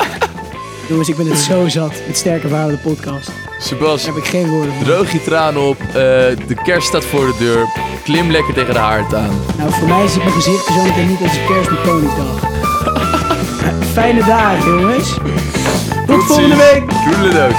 Jongens, 0.88 1.08
ik 1.08 1.16
ben 1.16 1.26
het 1.26 1.38
zo 1.38 1.68
zat 1.68 1.92
met 2.06 2.16
Sterke 2.16 2.48
Verhalen, 2.48 2.74
de 2.74 2.80
podcast. 2.88 3.30
Sebas, 3.58 4.04
Daar 4.04 4.14
heb 4.14 4.22
ik 4.22 4.28
geen 4.30 4.48
woorden 4.48 4.74
voor. 4.74 4.84
droog 4.84 5.12
je 5.12 5.22
tranen 5.22 5.62
op. 5.68 5.80
Eh, 5.80 5.94
de 5.94 6.56
kerst 6.64 6.86
staat 6.86 7.04
voor 7.04 7.26
de 7.26 7.34
deur. 7.38 7.66
Klim 8.04 8.30
lekker 8.30 8.54
tegen 8.54 8.74
de 8.74 8.80
haard 8.80 9.14
aan. 9.14 9.40
Nou, 9.58 9.72
voor 9.72 9.88
mij 9.88 10.08
ziet 10.08 10.22
mijn 10.22 10.34
gezicht 10.34 10.64
zo 10.64 10.82
meteen 10.82 11.08
niet 11.08 11.20
als 11.22 11.38
kerst 11.46 11.70
met 11.70 11.80
Koningsdag. 11.80 12.50
Fijne 13.92 14.24
dagen, 14.24 14.70
jongens. 14.80 15.14
Tot 16.06 16.24
volgende 16.24 16.56
week. 16.56 16.82
Doedeledook. 17.10 17.56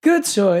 Kutzooi. 0.00 0.58